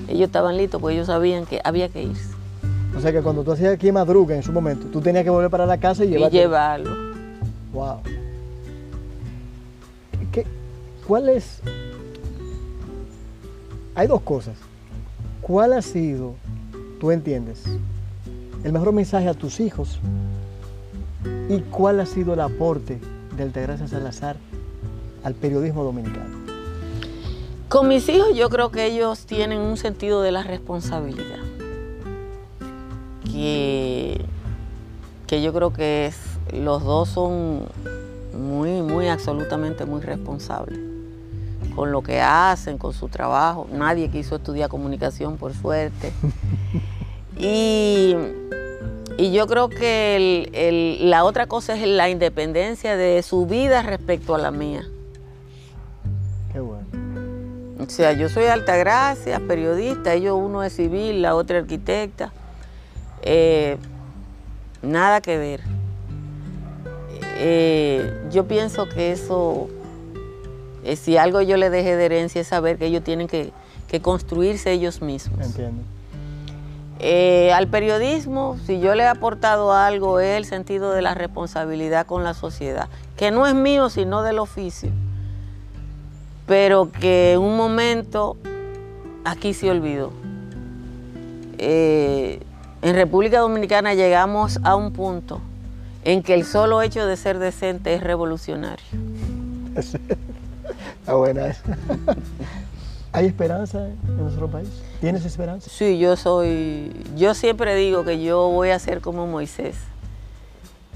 Ellos 0.07 0.27
estaban 0.27 0.57
listos 0.57 0.81
porque 0.81 0.95
ellos 0.95 1.07
sabían 1.07 1.45
que 1.45 1.61
había 1.63 1.89
que 1.89 2.03
irse. 2.03 2.42
O 2.95 3.01
sea 3.01 3.11
que 3.11 3.21
cuando 3.21 3.43
tú 3.43 3.51
hacías 3.51 3.73
aquí 3.73 3.91
madruga 3.91 4.35
en 4.35 4.43
su 4.43 4.51
momento, 4.51 4.87
tú 4.87 5.01
tenías 5.01 5.23
que 5.23 5.29
volver 5.29 5.49
para 5.49 5.65
la 5.65 5.77
casa 5.79 6.05
y, 6.05 6.15
y 6.15 6.29
llevarlo. 6.29 6.91
Wow. 7.73 7.97
¿Qué, 10.31 10.45
¿Cuál 11.07 11.29
es? 11.29 11.59
Hay 13.95 14.07
dos 14.07 14.21
cosas. 14.21 14.55
¿Cuál 15.41 15.73
ha 15.73 15.81
sido, 15.81 16.35
tú 16.99 17.11
entiendes, 17.11 17.63
el 18.63 18.71
mejor 18.71 18.93
mensaje 18.93 19.27
a 19.27 19.33
tus 19.33 19.59
hijos? 19.59 19.99
¿Y 21.49 21.59
cuál 21.59 21.99
ha 21.99 22.05
sido 22.05 22.33
el 22.33 22.39
aporte 22.39 22.99
del 23.35 23.47
Altagracia 23.47 23.87
Salazar 23.87 24.37
al 25.23 25.33
periodismo 25.33 25.83
dominicano? 25.83 26.43
Con 27.67 27.87
mis 27.87 28.07
hijos 28.07 28.35
yo 28.35 28.49
creo 28.49 28.71
que 28.71 28.85
ellos 28.85 29.25
tienen 29.25 29.59
un 29.59 29.77
sentido 29.77 30.21
de 30.21 30.31
la 30.31 30.43
responsabilidad. 30.43 31.39
Que, 33.33 34.23
que 35.27 35.41
yo 35.41 35.53
creo 35.53 35.73
que 35.73 36.05
es, 36.05 36.15
los 36.53 36.83
dos 36.83 37.09
son 37.09 37.63
muy, 38.37 38.81
muy, 38.81 39.07
absolutamente 39.07 39.85
muy 39.85 40.01
responsables 40.01 40.79
con 41.75 41.91
lo 41.91 42.01
que 42.01 42.21
hacen, 42.21 42.77
con 42.77 42.93
su 42.93 43.07
trabajo. 43.07 43.67
Nadie 43.71 44.09
quiso 44.09 44.35
estudiar 44.35 44.69
comunicación, 44.69 45.37
por 45.37 45.53
suerte. 45.53 46.11
Y, 47.35 48.15
yo 49.17 49.47
creo 49.47 49.67
que 49.67 50.99
la 51.01 51.23
otra 51.23 51.47
cosa 51.47 51.75
es 51.75 51.87
la 51.87 52.09
independencia 52.09 52.95
de 52.95 53.23
su 53.23 53.47
vida 53.47 53.81
respecto 53.81 54.35
a 54.35 54.37
la 54.37 54.51
mía. 54.51 54.83
Qué 56.51 56.59
bueno. 56.59 56.85
O 57.79 57.89
sea, 57.89 58.13
yo 58.13 58.29
soy 58.29 58.45
Altagracia, 58.45 59.41
periodista, 59.47 60.13
ellos 60.13 60.37
uno 60.39 60.63
es 60.63 60.73
civil, 60.73 61.23
la 61.23 61.35
otra 61.35 61.57
arquitecta. 61.57 62.31
Eh, 63.23 63.77
nada 64.81 65.21
que 65.21 65.37
ver. 65.37 65.61
Eh, 67.37 68.27
yo 68.31 68.47
pienso 68.47 68.87
que 68.87 69.11
eso, 69.11 69.69
eh, 70.83 70.95
si 70.95 71.17
algo 71.17 71.41
yo 71.41 71.57
le 71.57 71.69
dejé 71.69 71.95
de 71.95 72.05
herencia 72.05 72.41
es 72.41 72.47
saber 72.47 72.77
que 72.77 72.85
ellos 72.85 73.03
tienen 73.03 73.27
que, 73.27 73.51
construirse 74.01 74.71
ellos 74.71 75.03
mismos. 75.03 75.39
Entiendo. 75.39 75.83
al 77.53 77.67
periodismo, 77.67 78.57
si 78.65 78.79
yo 78.79 78.95
le 78.95 79.03
he 79.03 79.07
aportado 79.07 79.71
algo, 79.71 80.19
es 80.19 80.35
el 80.35 80.45
sentido 80.45 80.93
de 80.93 81.03
la 81.03 81.13
responsabilidad 81.13 82.07
con 82.07 82.23
la 82.23 82.33
sociedad, 82.33 82.87
que 83.17 83.29
no 83.29 83.45
es 83.45 83.53
mío, 83.53 83.91
sino 83.91 84.23
del 84.23 84.39
oficio 84.39 84.89
pero 86.45 86.91
que 86.91 87.33
en 87.33 87.39
un 87.39 87.57
momento 87.57 88.37
aquí 89.23 89.53
se 89.53 89.69
olvidó. 89.69 90.11
En 92.83 92.95
República 92.95 93.39
Dominicana 93.39 93.93
llegamos 93.93 94.59
a 94.61 94.75
un 94.75 94.91
punto 94.91 95.39
en 96.03 96.21
que 96.21 96.33
el 96.33 96.43
solo 96.43 96.81
hecho 96.81 97.05
de 97.05 97.15
ser 97.15 97.39
decente 97.39 97.93
es 97.93 98.03
revolucionario. 98.03 98.85
Está 100.99 101.13
buena 101.15 101.47
esa. 101.47 101.63
¿Hay 103.13 103.27
esperanza 103.27 103.87
en 103.87 104.17
nuestro 104.17 104.49
país? 104.49 104.67
¿Tienes 104.99 105.23
esperanza? 105.23 105.69
Sí, 105.69 105.97
yo 105.97 106.17
soy, 106.17 106.91
yo 107.15 107.33
siempre 107.35 107.73
digo 107.73 108.03
que 108.03 108.21
yo 108.21 108.49
voy 108.49 108.71
a 108.71 108.79
ser 108.79 108.99
como 108.99 109.27
Moisés, 109.27 109.77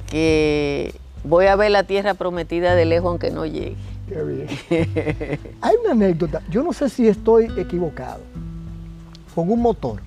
que 0.09 0.93
voy 1.23 1.45
a 1.45 1.55
ver 1.55 1.71
la 1.71 1.83
tierra 1.83 2.15
prometida 2.15 2.75
de 2.75 2.83
lejos 2.83 3.07
aunque 3.11 3.31
no 3.31 3.45
llegue. 3.45 3.77
Qué 4.09 4.23
bien. 4.23 5.39
Hay 5.61 5.75
una 5.85 5.91
anécdota, 5.91 6.41
yo 6.49 6.63
no 6.63 6.73
sé 6.73 6.89
si 6.89 7.07
estoy 7.07 7.45
equivocado, 7.57 8.19
con 9.33 9.49
un 9.49 9.61
motor. 9.61 10.01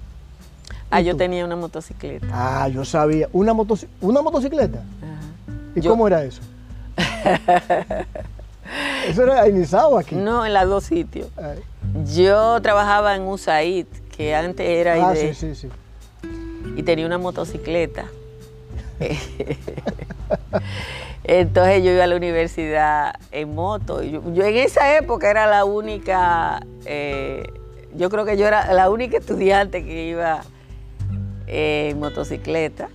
Ah, 0.91 1.01
yo 1.01 1.17
tenía 1.17 1.45
una 1.45 1.57
motocicleta. 1.57 2.27
Ah, 2.33 2.69
yo 2.69 2.85
sabía. 2.85 3.29
¿Una, 3.33 3.53
una 4.01 4.23
motocicleta? 4.23 4.83
¿Y 5.75 5.81
cómo 5.87 6.09
era 6.09 6.25
eso? 6.25 6.43
¿Eso 9.07 9.23
era 9.23 9.49
iniciado 9.49 9.97
aquí? 9.99 10.15
No, 10.17 10.45
en 10.45 10.53
los 10.53 10.69
dos 10.69 10.85
sitios. 10.85 11.29
Yo 12.13 12.61
trabajaba 12.61 13.15
en 13.15 13.23
USAID, 13.23 13.87
que 14.17 14.35
antes 14.35 14.69
era 14.69 15.11
ah, 15.11 15.15
sí, 15.15 15.33
sí, 15.35 15.55
sí. 15.55 15.69
Y 16.77 16.83
tenía 16.83 17.07
una 17.07 17.19
motocicleta. 17.19 18.07
Entonces 21.25 21.83
yo 21.85 21.93
iba 21.93 22.05
a 22.05 22.07
la 22.07 22.17
universidad 22.17 23.15
en 23.31 23.55
moto. 23.55 24.03
Yo, 24.03 24.45
en 24.45 24.57
esa 24.57 24.97
época 24.97 25.31
era 25.31 25.47
la 25.47 25.65
única, 25.65 26.61
eh, 26.85 27.45
yo 27.95 28.11
creo 28.11 28.25
que 28.25 28.37
yo 28.37 28.47
era 28.47 28.73
la 28.73 28.91
única 28.91 29.19
estudiante 29.19 29.85
que 29.85 30.09
iba 30.09 30.43
en 31.51 31.99
motocicleta. 31.99 32.89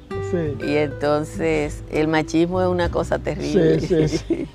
Y 0.66 0.76
entonces 0.76 1.82
el 1.92 2.08
machismo 2.08 2.62
es 2.62 2.68
una 2.68 2.90
cosa 2.90 3.20
terrible. 3.20 3.80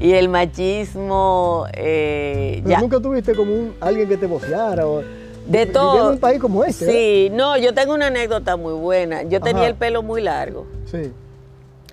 y 0.00 0.12
el 0.12 0.28
machismo... 0.28 1.66
Eh, 1.74 2.62
ya. 2.64 2.80
nunca 2.80 3.00
tuviste 3.00 3.34
como 3.34 3.52
un, 3.52 3.74
alguien 3.80 4.08
que 4.08 4.16
te 4.16 4.26
voceara 4.26 4.86
o... 4.86 5.02
De 5.46 5.66
todo. 5.66 6.08
en 6.08 6.14
un 6.14 6.20
país 6.20 6.40
como 6.40 6.64
este. 6.64 6.90
Sí, 6.90 7.30
no, 7.30 7.58
yo 7.58 7.74
tengo 7.74 7.92
una 7.92 8.06
anécdota 8.06 8.56
muy 8.56 8.72
buena. 8.72 9.24
Yo 9.24 9.42
tenía 9.42 9.66
el 9.66 9.74
pelo 9.74 10.02
muy 10.02 10.22
largo. 10.22 10.66
Sí. 10.90 11.12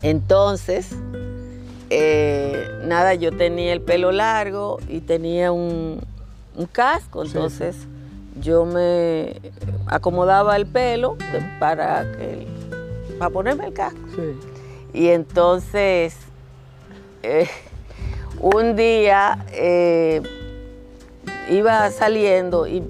Entonces, 0.02 0.96
eh, 1.90 2.70
nada, 2.86 3.14
yo 3.16 3.34
tenía 3.34 3.74
el 3.74 3.82
pelo 3.82 4.14
largo 4.14 4.80
y 4.88 5.02
tenía 5.02 5.52
un, 5.52 6.00
casco, 6.72 7.26
entonces 7.26 7.76
yo 8.42 8.66
me 8.66 9.40
acomodaba 9.88 10.56
el 10.56 10.66
pelo 10.66 11.18
para, 11.60 12.04
que, 12.12 12.48
para 13.18 13.32
ponerme 13.32 13.68
el 13.68 13.74
casco. 13.74 14.00
Y 14.94 15.08
entonces, 15.08 16.16
eh, 17.24 17.48
un 18.40 18.76
día 18.76 19.46
eh, 19.54 20.22
iba 21.50 21.90
saliendo 21.92 22.68
y, 22.68 22.84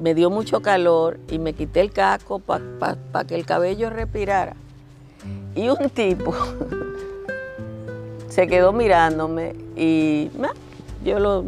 me 0.00 0.14
dio 0.14 0.30
mucho 0.30 0.62
calor 0.62 1.18
y 1.28 1.40
me 1.40 1.54
quité 1.54 1.80
el 1.80 1.90
casco 1.90 2.38
para 2.38 3.24
que 3.26 3.34
el 3.34 3.44
cabello 3.44 3.90
respirara. 3.90 4.54
Y 5.56 5.68
un 5.68 5.90
tipo 5.90 6.32
se 8.28 8.46
quedó 8.46 8.72
mirándome 8.72 9.56
y 9.76 10.30
yo 11.04 11.18
lo 11.18 11.44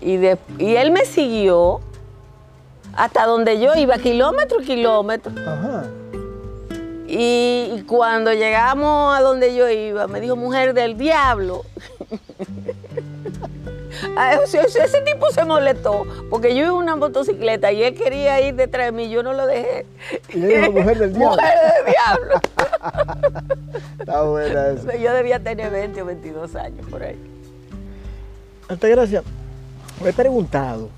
y, 0.00 0.18
y 0.58 0.74
él 0.74 0.90
me 0.90 1.04
siguió 1.04 1.80
hasta 2.96 3.26
donde 3.26 3.60
yo 3.60 3.74
iba, 3.74 3.98
kilómetro 3.98 4.60
y 4.60 4.64
kilómetro. 4.64 5.32
Y, 7.06 7.84
cuando 7.86 8.32
llegamos 8.32 9.16
a 9.16 9.20
donde 9.20 9.54
yo 9.54 9.68
iba, 9.68 10.06
me 10.06 10.20
dijo, 10.20 10.36
mujer 10.36 10.74
del 10.74 10.96
diablo. 10.96 11.62
Ah, 14.16 14.38
ese 14.44 15.00
tipo 15.02 15.30
se 15.30 15.44
molestó 15.44 16.04
porque 16.28 16.54
yo 16.54 16.64
iba 16.64 16.68
en 16.68 16.74
una 16.74 16.96
motocicleta 16.96 17.72
y 17.72 17.82
él 17.82 17.94
quería 17.94 18.40
ir 18.40 18.54
detrás 18.54 18.86
de 18.86 18.92
mí, 18.92 19.08
yo 19.08 19.22
no 19.22 19.32
lo 19.32 19.46
dejé. 19.46 19.86
Y 20.30 20.44
él 20.44 20.70
mujer 20.72 20.98
del 20.98 21.14
diablo. 21.14 21.36
Mujer 21.42 21.58
del 21.74 21.94
diablo. 21.94 22.40
Está 23.98 24.22
buena 24.22 24.68
eso. 24.68 24.92
Yo 24.98 25.12
debía 25.12 25.38
tener 25.40 25.70
20 25.70 26.02
o 26.02 26.04
22 26.06 26.54
años 26.56 26.86
por 26.90 27.02
ahí. 27.02 27.16
Altagracia, 28.68 29.22
me 30.02 30.10
he 30.10 30.12
preguntado, 30.12 30.90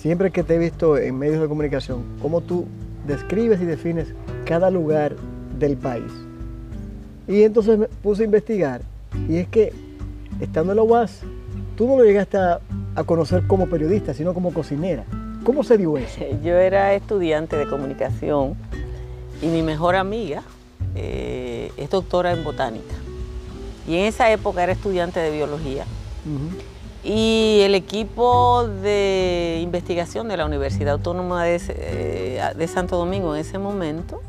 siempre 0.00 0.30
que 0.30 0.42
te 0.42 0.54
he 0.54 0.58
visto 0.58 0.96
en 0.96 1.18
medios 1.18 1.42
de 1.42 1.48
comunicación, 1.48 2.04
cómo 2.22 2.40
tú 2.40 2.66
describes 3.06 3.60
y 3.60 3.66
defines 3.66 4.14
cada 4.46 4.70
lugar 4.70 5.14
del 5.58 5.76
país. 5.76 6.10
Y 7.28 7.42
entonces 7.42 7.78
me 7.78 7.86
puse 7.86 8.22
a 8.22 8.24
investigar, 8.24 8.80
y 9.28 9.36
es 9.36 9.48
que 9.48 9.74
estando 10.40 10.72
en 10.72 10.76
la 10.76 10.82
UAS, 10.84 11.20
tú 11.76 11.86
no 11.86 11.98
lo 11.98 12.04
llegaste 12.04 12.38
a, 12.38 12.60
conocer 13.06 13.46
como 13.46 13.66
periodista, 13.66 14.12
sino 14.12 14.34
como 14.34 14.52
cocinera. 14.52 15.04
¿Cómo 15.42 15.64
se 15.64 15.78
dio 15.78 15.96
eso? 15.96 16.20
Yo 16.44 16.54
era 16.56 16.92
estudiante 16.94 17.56
de 17.56 17.66
comunicación 17.66 18.54
y 19.40 19.46
mi 19.46 19.62
mejor 19.62 19.96
amiga 19.96 20.42
eh, 20.94 21.72
es 21.78 21.88
doctora 21.88 22.32
en 22.32 22.44
botánica. 22.44 22.94
Y 23.88 23.96
en 23.96 24.04
esa 24.04 24.30
época 24.30 24.62
era 24.62 24.72
estudiante 24.72 25.20
de 25.20 25.30
biología. 25.30 25.84
Y 27.02 27.60
el 27.62 27.74
equipo 27.74 28.66
de 28.82 29.60
investigación 29.62 30.28
de 30.28 30.36
la 30.36 30.44
Universidad 30.44 30.94
Autónoma 30.94 31.44
de, 31.44 31.60
eh, 31.68 32.68
Santo 32.68 32.98
Domingo 32.98 33.34
en 33.34 33.40
ese 33.40 33.58
momento 33.58 34.20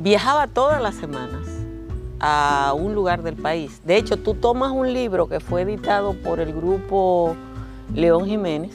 viajaba 0.00 0.48
todas 0.48 0.82
las 0.82 0.96
semanas 0.96 1.46
a 2.20 2.74
un 2.76 2.94
lugar 2.94 3.22
del 3.22 3.36
país. 3.36 3.80
De 3.84 3.96
hecho, 3.96 4.16
tú 4.16 4.34
tomas 4.34 4.72
un 4.72 4.92
libro 4.92 5.28
que 5.28 5.40
fue 5.40 5.62
editado 5.62 6.14
por 6.14 6.40
el 6.40 6.52
grupo 6.52 7.36
León 7.94 8.26
Jiménez 8.26 8.72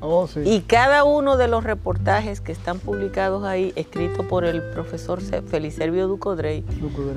oh, 0.00 0.28
y 0.44 0.60
cada 0.60 1.04
uno 1.04 1.36
de 1.36 1.48
los 1.48 1.64
reportajes 1.64 2.40
que 2.40 2.52
están 2.52 2.78
publicados 2.78 3.44
ahí, 3.44 3.72
escritos 3.76 4.26
por 4.26 4.44
el 4.44 4.62
profesor 4.70 5.20
Felicervio 5.20 6.06
Ducodrey, 6.06 6.64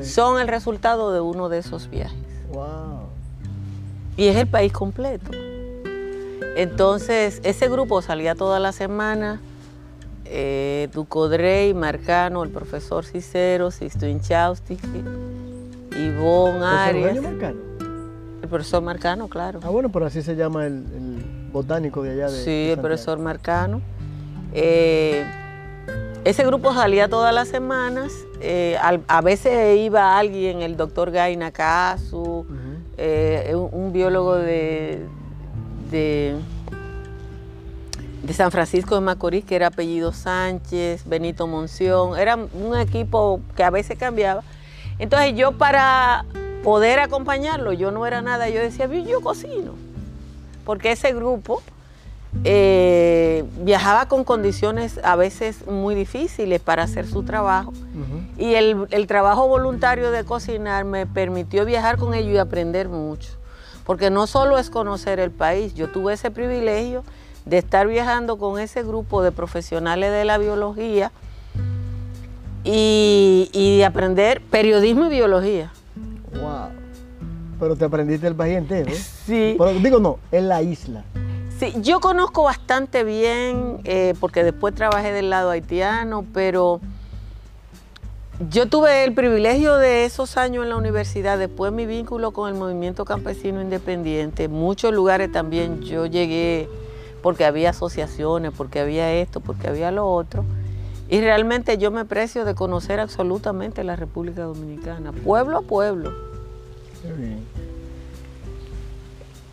son 0.01 0.39
el 0.39 0.47
resultado 0.47 1.11
de 1.11 1.19
uno 1.19 1.49
de 1.49 1.59
esos 1.59 1.89
viajes. 1.89 2.17
Wow. 2.53 3.02
Y 4.17 4.27
es 4.27 4.35
el 4.35 4.47
país 4.47 4.71
completo. 4.71 5.31
Entonces, 6.55 7.41
ese 7.43 7.67
grupo 7.69 8.01
salía 8.01 8.35
toda 8.35 8.59
la 8.59 8.71
semana. 8.71 9.41
Eh, 10.25 10.87
Ducodrey, 10.93 11.73
Marcano, 11.73 12.43
el 12.43 12.49
profesor 12.49 13.05
Cicero, 13.05 13.71
Sisto 13.71 14.05
Inchaustic, 14.07 14.79
Ivonne 15.97 16.63
Arias. 16.65 17.21
Marcano? 17.21 17.59
El 18.41 18.49
profesor 18.49 18.81
Marcano, 18.83 19.27
claro. 19.27 19.59
Ah, 19.63 19.69
bueno, 19.69 19.89
pero 19.91 20.05
así 20.05 20.21
se 20.21 20.35
llama 20.35 20.65
el, 20.65 20.73
el 20.73 21.49
botánico 21.51 22.03
de 22.03 22.11
allá 22.11 22.29
de 22.29 22.37
Sí, 22.43 22.49
de 22.51 22.73
el 22.73 22.79
profesor 22.79 23.17
Marcano. 23.19 23.81
Eh, 24.53 25.23
ese 26.23 26.45
grupo 26.45 26.73
salía 26.73 27.07
todas 27.09 27.33
las 27.33 27.47
semanas. 27.47 28.11
eh, 28.41 28.77
a 29.07 29.21
veces 29.21 29.79
iba 29.79 30.17
alguien, 30.17 30.61
el 30.61 30.77
doctor 30.77 31.11
Gay 31.11 31.35
Nakasu, 31.37 32.17
Ujú. 32.21 32.47
Eh, 32.97 33.53
un, 33.55 33.91
biólogo 33.93 34.35
de, 34.35 35.05
de, 35.91 36.35
de 38.23 38.33
San 38.33 38.51
Francisco 38.51 38.95
de 38.95 39.01
Macorís, 39.01 39.45
que 39.45 39.55
era 39.55 39.67
apellido 39.67 40.13
Sánchez, 40.13 41.07
Benito 41.07 41.47
Monción. 41.47 42.17
Era 42.17 42.35
un 42.35 42.77
equipo 42.77 43.41
que 43.55 43.63
a 43.63 43.69
veces 43.69 43.97
cambiaba. 43.97 44.43
Entonces 44.99 45.33
yo 45.35 45.53
para 45.53 46.25
poder 46.63 46.99
acompañarlo, 46.99 47.73
yo 47.73 47.91
no 47.91 48.05
era 48.05 48.21
nada, 48.21 48.49
yo 48.49 48.59
decía, 48.61 48.85
"Yo- 48.87 49.03
yo 49.03 49.21
cocino. 49.21 49.73
Porque 50.65 50.91
ese 50.91 51.13
grupo 51.13 51.61
eh, 52.43 53.45
viajaba 53.61 54.07
con 54.07 54.23
condiciones 54.23 54.99
a 55.03 55.15
veces 55.15 55.65
muy 55.67 55.95
difíciles 55.95 56.59
para 56.59 56.83
hacer 56.83 57.07
su 57.07 57.23
trabajo. 57.23 57.73
Y 58.37 58.55
el, 58.55 58.87
el 58.91 59.07
trabajo 59.07 59.47
voluntario 59.47 60.11
de 60.11 60.23
cocinar 60.23 60.85
me 60.85 61.05
permitió 61.05 61.65
viajar 61.65 61.97
con 61.97 62.13
ellos 62.13 62.33
y 62.33 62.37
aprender 62.37 62.89
mucho. 62.89 63.31
Porque 63.85 64.09
no 64.09 64.27
solo 64.27 64.57
es 64.57 64.69
conocer 64.69 65.19
el 65.19 65.31
país, 65.31 65.73
yo 65.73 65.89
tuve 65.89 66.13
ese 66.13 66.31
privilegio 66.31 67.03
de 67.45 67.57
estar 67.57 67.87
viajando 67.87 68.37
con 68.37 68.59
ese 68.59 68.83
grupo 68.83 69.21
de 69.21 69.31
profesionales 69.31 70.11
de 70.11 70.25
la 70.25 70.37
biología 70.37 71.11
y, 72.63 73.49
y 73.51 73.77
de 73.77 73.85
aprender 73.85 74.41
periodismo 74.49 75.05
y 75.05 75.09
biología. 75.09 75.71
Wow. 76.41 76.69
Pero 77.59 77.75
te 77.75 77.85
aprendiste 77.85 78.27
el 78.27 78.35
país 78.35 78.57
entero. 78.57 78.91
¿eh? 78.91 78.95
Sí. 79.25 79.55
Pero 79.57 79.73
digo, 79.73 79.99
no, 79.99 80.19
en 80.31 80.49
la 80.49 80.61
isla. 80.61 81.03
Yo 81.71 81.99
conozco 81.99 82.43
bastante 82.43 83.03
bien, 83.03 83.79
eh, 83.85 84.13
porque 84.19 84.43
después 84.43 84.75
trabajé 84.75 85.11
del 85.11 85.29
lado 85.29 85.51
haitiano, 85.51 86.25
pero 86.33 86.81
yo 88.49 88.67
tuve 88.67 89.03
el 89.03 89.13
privilegio 89.13 89.75
de 89.77 90.05
esos 90.05 90.37
años 90.37 90.63
en 90.63 90.69
la 90.69 90.75
universidad, 90.75 91.37
después 91.37 91.71
mi 91.71 91.85
vínculo 91.85 92.31
con 92.31 92.49
el 92.49 92.55
movimiento 92.55 93.05
campesino 93.05 93.61
independiente, 93.61 94.47
muchos 94.47 94.93
lugares 94.93 95.31
también 95.31 95.81
yo 95.81 96.05
llegué 96.05 96.67
porque 97.21 97.45
había 97.45 97.69
asociaciones, 97.69 98.51
porque 98.57 98.79
había 98.79 99.13
esto, 99.13 99.39
porque 99.39 99.67
había 99.67 99.91
lo 99.91 100.11
otro, 100.11 100.43
y 101.07 101.21
realmente 101.21 101.77
yo 101.77 101.91
me 101.91 102.05
precio 102.05 102.43
de 102.43 102.55
conocer 102.55 102.99
absolutamente 102.99 103.83
la 103.83 103.95
República 103.95 104.43
Dominicana, 104.43 105.11
pueblo 105.11 105.59
a 105.59 105.61
pueblo. 105.61 106.11
Qué 107.01 107.13
bien. 107.13 107.45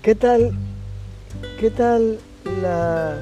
¿Qué 0.02 0.14
tal, 0.14 0.56
qué 1.58 1.70
tal 1.70 2.18
la, 2.62 3.18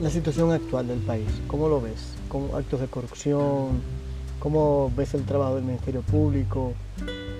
la 0.00 0.10
situación 0.10 0.52
actual 0.52 0.88
del 0.88 0.98
país? 1.00 1.28
¿Cómo 1.46 1.68
lo 1.68 1.80
ves? 1.80 2.14
¿Cómo 2.28 2.56
actos 2.56 2.80
de 2.80 2.86
corrupción? 2.86 3.80
¿Cómo 4.38 4.92
ves 4.96 5.14
el 5.14 5.24
trabajo 5.24 5.56
del 5.56 5.64
Ministerio 5.64 6.02
Público? 6.02 6.74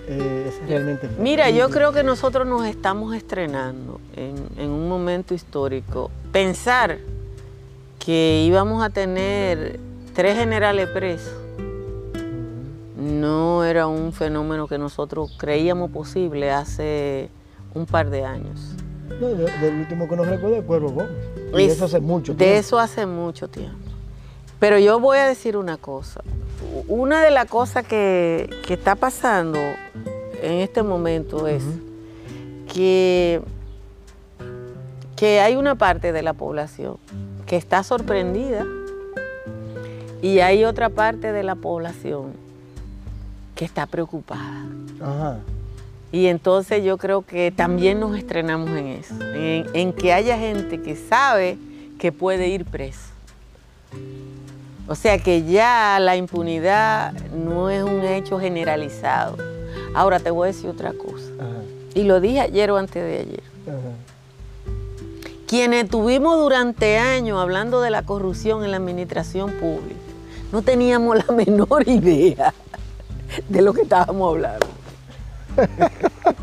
Eh, 0.09 0.47
¿Es 0.49 0.69
realmente 0.69 1.09
Mira, 1.19 1.51
yo 1.51 1.69
creo 1.69 1.93
que 1.93 2.03
nosotros 2.03 2.47
nos 2.47 2.67
estamos 2.67 3.15
estrenando 3.15 4.01
en, 4.17 4.35
en 4.57 4.71
un 4.71 4.89
momento 4.89 5.35
histórico. 5.35 6.11
Pensar 6.33 6.99
que 7.99 8.45
íbamos 8.47 8.83
a 8.83 8.91
tener 8.91 9.79
tres 10.15 10.39
generales 10.39 10.89
presos 10.89 11.49
no 12.99 13.65
era 13.65 13.87
un 13.87 14.13
fenómeno 14.13 14.67
que 14.67 14.79
nosotros 14.79 15.35
creíamos 15.39 15.91
posible 15.91 16.51
hace 16.51 17.31
un 17.75 17.87
par 17.87 18.11
de 18.11 18.25
años. 18.25 18.75
No, 19.21 19.29
de- 19.29 19.51
del 19.59 19.75
último 19.81 20.09
que 20.09 20.17
nos 20.17 20.27
recuerda 20.27 20.59
es 20.59 20.65
Cuervo 20.65 20.91
Gómez. 20.91 21.11
Y 21.53 21.57
de 21.57 21.65
Es- 21.67 21.73
eso 21.75 21.85
hace 21.87 22.01
mucho 22.01 22.33
De 22.33 22.39
tiempo. 22.39 22.59
eso 22.59 22.79
hace 22.79 23.07
mucho 23.07 23.49
tiempo. 23.49 23.77
Pero 24.61 24.79
yo 24.79 24.99
voy 25.01 25.19
a 25.19 25.27
decir 25.27 25.57
una 25.57 25.77
cosa. 25.77 26.23
Una 26.89 27.23
de 27.23 27.31
las 27.31 27.47
cosas 27.47 27.87
que, 27.87 28.51
que 28.67 28.75
está 28.75 28.95
pasando 28.97 29.59
en 30.43 30.53
este 30.61 30.83
momento 30.83 31.47
es 31.47 31.63
que, 32.73 33.41
que 35.17 35.41
hay 35.41 35.57
una 35.57 35.75
parte 35.77 36.13
de 36.13 36.23
la 36.23 36.33
población 36.33 36.97
que 37.47 37.57
está 37.57 37.83
sorprendida 37.83 38.65
y 40.23 40.41
hay 40.41 40.65
otra 40.65 40.91
parte 40.91 41.33
de 41.33 41.43
la 41.43 41.55
población 41.55 42.33
que 43.55 43.65
está 43.65 43.87
preocupada. 43.87 44.65
Ajá. 45.01 45.39
Y 46.11 46.27
entonces 46.27 46.83
yo 46.85 46.97
creo 46.97 47.23
que 47.23 47.51
también 47.51 48.01
nos 48.01 48.17
estrenamos 48.17 48.71
en 48.71 48.87
eso, 48.89 49.15
en, 49.35 49.67
en 49.75 49.93
que 49.93 50.13
haya 50.13 50.39
gente 50.39 50.81
que 50.81 50.97
sabe 50.97 51.59
que 51.99 52.13
puede 52.13 52.49
ir 52.49 52.65
preso. 52.65 53.09
O 54.87 54.95
sea 54.95 55.19
que 55.19 55.45
ya 55.45 55.99
la 56.01 56.17
impunidad 56.17 57.13
no 57.33 57.69
es 57.69 57.83
un 57.83 58.05
hecho 58.05 58.41
generalizado. 58.41 59.37
Ahora 59.95 60.19
te 60.19 60.31
voy 60.31 60.49
a 60.49 60.53
decir 60.53 60.71
otra 60.71 60.93
cosa. 60.95 61.27
Ajá. 61.39 61.63
Y 61.95 62.05
lo 62.05 62.21
dije 62.21 62.41
ayer 62.41 62.71
o 62.71 62.79
antes 62.79 63.03
de 63.03 63.19
ayer. 63.19 63.43
Ajá. 63.67 64.09
Quienes 65.47 65.89
tuvimos 65.89 66.39
durante 66.39 66.99
años 66.99 67.39
hablando 67.39 67.81
de 67.81 67.91
la 67.91 68.03
corrupción 68.03 68.65
en 68.65 68.71
la 68.71 68.77
administración 68.77 69.51
pública, 69.53 69.99
no 70.53 70.63
teníamos 70.63 71.17
la 71.27 71.35
menor 71.35 71.89
idea 71.89 72.55
de 73.49 73.63
lo 73.63 73.75
que 73.75 73.83
estábamos 73.83 74.35
hablando. 74.35 74.67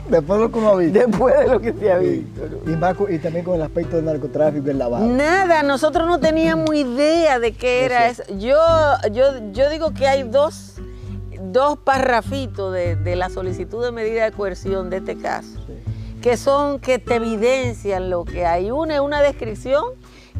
Después 0.10 0.40
de 0.40 0.46
lo 0.46 0.52
que 0.52 0.60
uno 0.60 0.70
ha 0.70 0.76
visto. 0.78 1.00
Después 1.00 1.40
de 1.40 1.48
lo 1.48 1.60
que 1.62 1.74
se 1.74 1.92
ha 1.92 1.98
visto. 1.98 2.42
Y, 2.68 2.70
más 2.72 2.94
con- 2.96 3.14
y 3.14 3.18
también 3.20 3.44
con 3.46 3.56
el 3.56 3.62
aspecto 3.64 3.96
del 3.96 4.06
narcotráfico 4.06 4.68
y 4.68 4.70
el 4.72 4.78
lavado. 4.78 5.06
Nada, 5.06 5.64
nosotros 5.64 6.08
no 6.08 6.20
teníamos 6.20 6.74
idea 6.76 7.40
de 7.40 7.54
qué 7.54 7.86
era 7.86 8.08
eso. 8.08 8.24
Yo, 8.38 8.58
yo, 9.12 9.26
yo 9.52 9.70
digo 9.70 9.94
que 9.94 10.08
hay 10.08 10.24
dos, 10.24 10.76
dos 11.42 11.78
parrafitos 11.80 12.74
de, 12.74 12.96
de 12.96 13.16
la 13.16 13.30
solicitud 13.30 13.84
de 13.84 13.92
medida 13.92 14.26
de 14.26 14.32
coerción 14.32 14.90
de 14.90 14.98
este 14.98 15.18
caso, 15.18 15.48
Sí. 15.68 16.22
que 16.22 16.38
son 16.38 16.80
que 16.80 17.00
te 17.00 17.16
evidencian 17.16 18.10
lo 18.10 18.26
que 18.26 18.46
hay. 18.46 18.72
Una 18.72 18.96
es 18.96 19.00
una 19.02 19.22
descripción 19.22 19.84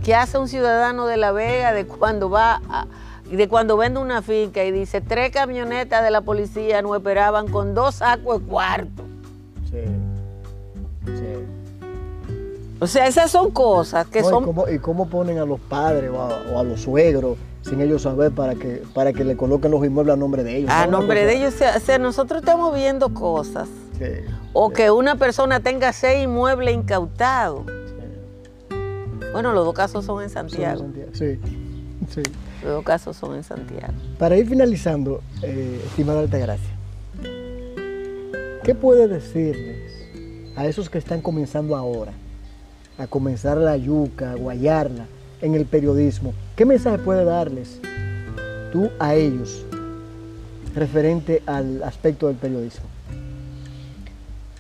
que 0.04 0.14
hace 0.14 0.38
un 0.38 0.48
ciudadano 0.48 1.08
de 1.08 1.18
La 1.18 1.32
Vega 1.32 1.74
de 1.74 1.86
cuando 1.88 2.30
va 2.30 2.62
a- 2.70 2.86
de 3.36 3.48
cuando 3.48 3.76
vende 3.78 4.00
una 4.00 4.22
finca 4.22 4.64
y 4.64 4.72
dice 4.72 5.02
tres 5.02 5.32
camionetas 5.32 6.04
de 6.04 6.12
la 6.12 6.22
policía 6.22 6.82
nos 6.82 6.96
esperaban 6.98 7.48
con 7.48 7.74
dos 7.74 7.96
sacos 7.96 8.42
de 8.42 8.48
cuarto. 8.48 9.04
Sí. 9.70 9.82
Sí. 11.06 11.12
O 12.80 12.88
sea, 12.88 13.08
esas 13.08 13.32
son 13.32 13.52
cosas 13.52 14.06
que 14.08 14.22
No, 14.22 14.30
son 14.30 14.44
¿y, 14.44 14.46
cómo, 14.46 14.70
y 14.70 14.80
cómo 14.80 15.08
ponen 15.10 15.40
a 15.40 15.46
los 15.46 15.60
padres 15.60 16.12
o 16.12 16.22
a, 16.22 16.42
o 16.54 16.60
a 16.60 16.64
los 16.64 16.82
suegros 16.82 17.38
sin 17.62 17.82
ellos 17.82 18.04
saber 18.04 18.32
para 18.32 18.54
que, 18.54 18.84
para 18.94 19.12
que 19.12 19.24
le 19.24 19.36
coloquen 19.36 19.72
los 19.72 19.84
inmuebles 19.84 20.14
a 20.14 20.18
nombre 20.18 20.44
de 20.44 20.58
ellos? 20.58 20.70
a 20.70 20.86
¿no? 20.86 21.00
Nombre 21.00 21.26
de 21.26 21.36
ellos. 21.38 21.56
O 21.56 21.80
sea, 21.80 21.98
nosotros 21.98 22.42
estamos 22.42 22.76
viendo 22.76 23.14
cosas. 23.14 23.68
Sí, 23.98 24.06
O 24.54 24.70
que 24.72 24.92
una 24.92 25.16
persona 25.16 25.62
tenga 25.62 25.94
seis 25.94 26.26
inmuebles 26.26 26.76
incautados. 26.76 27.64
sí. 27.66 28.76
Bueno, 29.32 29.52
los 29.54 29.66
dos 29.66 29.74
casos 29.74 30.06
son 30.06 30.22
en 30.22 30.30
Son. 30.30 30.50
Santiago. 30.50 30.86
Sí, 31.14 31.40
sí. 32.14 32.22
Los 32.66 32.74
dos 32.74 32.84
casos 32.84 33.16
son 33.16 33.36
en 33.36 33.44
Santiago. 33.44 33.94
Para 34.18 34.36
ir 34.38 34.50
finalizando, 34.50 35.22
eh, 35.44 35.80
estimada 35.86 36.22
Altagracia, 36.22 36.72
¿qué 38.64 38.74
puede 38.74 39.08
decirles 39.08 39.94
a 40.56 40.66
esos 40.66 40.90
que 40.90 40.98
están 40.98 41.22
comenzando 41.22 41.76
ahora, 41.76 42.14
a 42.98 43.06
comenzar 43.06 43.58
la 43.58 43.78
yuca, 43.78 44.32
a 44.32 44.36
guayarla 44.36 45.06
en 45.44 45.54
el 45.54 45.66
periodismo? 45.66 46.34
¿Qué 46.56 46.66
mensaje 46.66 46.98
puede 46.98 47.24
darles 47.24 47.80
tú 48.72 48.90
a 48.98 49.14
ellos 49.14 49.64
referente 50.74 51.44
al 51.46 51.84
aspecto 51.84 52.30
del 52.30 52.38
periodismo? 52.38 52.86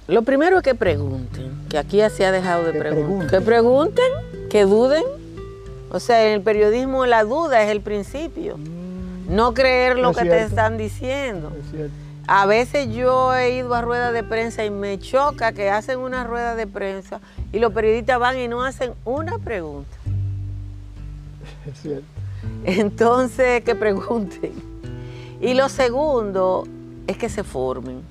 Lo 0.07 0.21
primero 0.21 0.57
es 0.57 0.63
que 0.63 0.75
pregunten, 0.75 1.65
que 1.69 1.79
aquí 1.79 1.97
ya 1.97 2.11
se 2.11 2.23
ha 2.23 2.31
dejado 2.31 2.65
de 2.65 2.73
preguntar. 2.73 3.31
Que 3.31 3.41
pregunten, 3.41 4.11
que 4.51 4.65
duden. 4.65 5.24
O 5.95 6.01
sea, 6.01 6.27
en 6.27 6.33
el 6.33 6.41
periodismo 6.41 7.05
la 7.05 7.23
duda 7.23 7.63
es 7.63 7.71
el 7.71 7.79
principio. 7.79 8.57
No 9.29 9.53
creer 9.53 9.97
lo 9.97 10.11
Es 10.11 10.17
que 10.17 10.25
te 10.25 10.41
están 10.41 10.77
diciendo. 10.77 11.53
Es. 11.73 11.89
A 12.27 12.45
veces 12.45 12.93
yo 12.93 13.33
he 13.33 13.55
ido 13.55 13.73
a 13.73 13.81
ruedas 13.81 14.11
de 14.11 14.21
prensa 14.21 14.65
y 14.65 14.69
me 14.69 14.99
choca 14.99 15.53
que 15.53 15.69
hacen 15.69 15.99
una 15.99 16.25
rueda 16.25 16.55
de 16.55 16.67
prensa 16.67 17.21
y 17.53 17.59
los 17.59 17.71
periodistas 17.71 18.19
van 18.19 18.37
y 18.37 18.49
no 18.49 18.65
hacen 18.65 18.91
una 19.05 19.39
pregunta. 19.39 19.95
Es 21.65 21.79
cierto. 21.81 22.05
Entonces, 22.65 23.63
que 23.63 23.73
pregunten. 23.73 24.51
Y 25.39 25.53
lo 25.53 25.69
segundo 25.69 26.67
es 27.07 27.17
que 27.17 27.29
se 27.29 27.45
formen. 27.45 28.01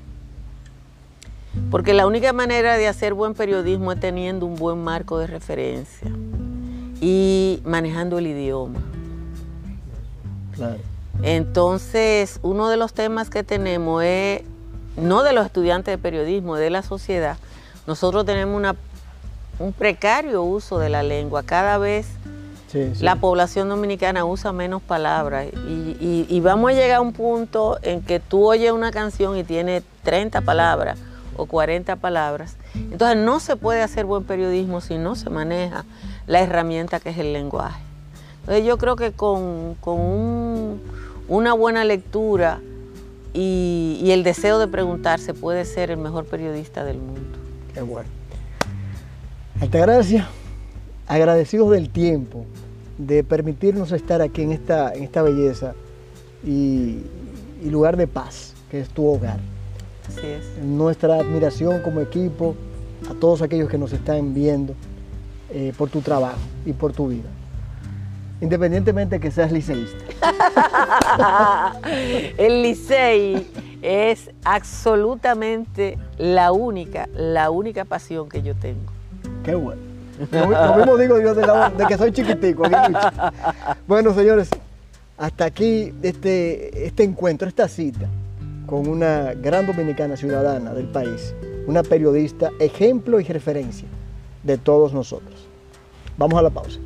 Porque 1.70 1.92
la 1.92 2.06
única 2.06 2.32
manera 2.32 2.78
de 2.78 2.88
hacer 2.88 3.12
buen 3.12 3.34
periodismo 3.34 3.92
es 3.92 4.00
teniendo 4.00 4.46
un 4.46 4.56
buen 4.56 4.82
marco 4.82 5.18
de 5.18 5.26
referencia 5.26 6.10
y 7.00 7.60
manejando 7.64 8.18
el 8.18 8.26
idioma. 8.26 8.80
Claro. 10.54 10.76
Entonces, 11.22 12.38
uno 12.42 12.68
de 12.68 12.76
los 12.76 12.92
temas 12.92 13.30
que 13.30 13.42
tenemos 13.42 14.02
es, 14.04 14.42
no 14.96 15.22
de 15.22 15.32
los 15.32 15.46
estudiantes 15.46 15.92
de 15.92 15.98
periodismo, 15.98 16.56
de 16.56 16.70
la 16.70 16.82
sociedad, 16.82 17.36
nosotros 17.86 18.24
tenemos 18.24 18.56
una, 18.56 18.76
un 19.58 19.72
precario 19.72 20.42
uso 20.42 20.78
de 20.78 20.88
la 20.88 21.02
lengua. 21.02 21.42
Cada 21.42 21.78
vez 21.78 22.06
Sí, 22.68 22.90
sí. 22.94 23.04
la 23.04 23.16
población 23.16 23.68
dominicana 23.68 24.24
usa 24.24 24.52
menos 24.52 24.82
palabras 24.82 25.46
y, 25.68 25.96
y- 26.00 26.26
y 26.28 26.40
vamos 26.40 26.70
a 26.72 26.74
llegar 26.74 26.96
a 26.96 27.00
un 27.00 27.12
punto 27.12 27.78
en 27.82 28.02
que 28.02 28.18
tú 28.18 28.46
oyes 28.48 28.72
una 28.72 28.90
canción 28.90 29.36
y 29.36 29.44
tiene 29.44 29.82
30 30.02 30.40
palabras 30.40 30.98
o 31.36 31.46
40 31.46 31.94
palabras. 31.96 32.56
Entonces 32.74 33.16
no 33.16 33.38
se 33.38 33.54
puede 33.54 33.80
hacer 33.82 34.04
buen 34.06 34.24
periodismo 34.24 34.80
si 34.80 34.98
no 34.98 35.14
se 35.14 35.30
maneja 35.30 35.84
la 36.26 36.40
herramienta 36.40 37.00
que 37.00 37.10
es 37.10 37.18
el 37.18 37.32
lenguaje. 37.32 37.82
Entonces 38.40 38.64
yo 38.64 38.76
creo 38.78 38.96
que 38.96 39.12
con, 39.12 39.74
con 39.80 39.98
un- 40.00 40.80
una 41.28 41.54
buena 41.54 41.84
lectura 41.84 42.60
y, 43.32 43.98
y 44.02 44.10
el 44.10 44.22
deseo 44.22 44.58
de 44.58 44.68
preguntarse 44.68 45.32
puede 45.34 45.64
ser 45.64 45.90
el 45.90 45.96
mejor 45.96 46.26
periodista 46.26 46.84
del 46.84 46.98
mundo. 46.98 47.38
Qué 47.72 47.80
bueno. 47.80 48.08
Altagracia, 49.60 50.28
agradecidos 51.06 51.70
del 51.70 51.88
tiempo, 51.90 52.44
de 52.98 53.24
permitirnos 53.24 53.92
estar 53.92 54.20
aquí 54.20 54.42
en 54.42 54.52
esta, 54.52 54.92
en 54.92 55.04
esta 55.04 55.22
belleza 55.22 55.74
y, 56.44 56.98
y 57.64 57.70
lugar 57.70 57.96
de 57.96 58.06
paz, 58.06 58.54
que 58.70 58.80
es 58.80 58.88
tu 58.90 59.06
hogar. 59.06 59.38
Así 60.08 60.26
es. 60.26 60.62
Nuestra 60.62 61.16
admiración 61.16 61.80
como 61.82 62.00
equipo 62.00 62.54
a 63.10 63.14
todos 63.14 63.42
aquellos 63.42 63.70
que 63.70 63.78
nos 63.78 63.92
están 63.92 64.34
viendo 64.34 64.74
eh, 65.54 65.72
por 65.78 65.88
tu 65.88 66.00
trabajo 66.02 66.36
y 66.66 66.72
por 66.72 66.92
tu 66.92 67.08
vida. 67.08 67.28
Independientemente 68.40 69.20
que 69.20 69.30
seas 69.30 69.50
liceísta. 69.52 69.96
El 72.36 72.62
Licey 72.62 73.46
es 73.82 74.30
absolutamente 74.44 75.98
la 76.18 76.52
única, 76.52 77.08
la 77.14 77.50
única 77.50 77.84
pasión 77.84 78.28
que 78.28 78.42
yo 78.42 78.54
tengo. 78.54 78.92
Qué 79.44 79.54
bueno. 79.54 79.80
Lo, 80.30 80.46
mi- 80.48 80.54
lo 80.54 80.76
mismo 80.76 80.96
digo 80.96 81.20
yo 81.20 81.34
de, 81.34 81.46
la- 81.46 81.70
de 81.70 81.86
que 81.86 81.96
soy 81.98 82.12
chiquitico. 82.12 82.64
aquí. 82.66 82.94
Bueno, 83.86 84.14
señores, 84.14 84.48
hasta 85.18 85.44
aquí 85.46 85.92
este, 86.02 86.86
este 86.86 87.02
encuentro, 87.04 87.48
esta 87.48 87.68
cita 87.68 88.06
con 88.66 88.88
una 88.88 89.34
gran 89.34 89.66
dominicana 89.66 90.16
ciudadana 90.16 90.72
del 90.72 90.86
país, 90.86 91.34
una 91.66 91.82
periodista, 91.82 92.50
ejemplo 92.58 93.20
y 93.20 93.24
referencia 93.24 93.86
de 94.42 94.56
todos 94.58 94.92
nosotros. 94.92 95.33
Vamos 96.16 96.38
a 96.38 96.42
la 96.42 96.50
pausa. 96.50 96.78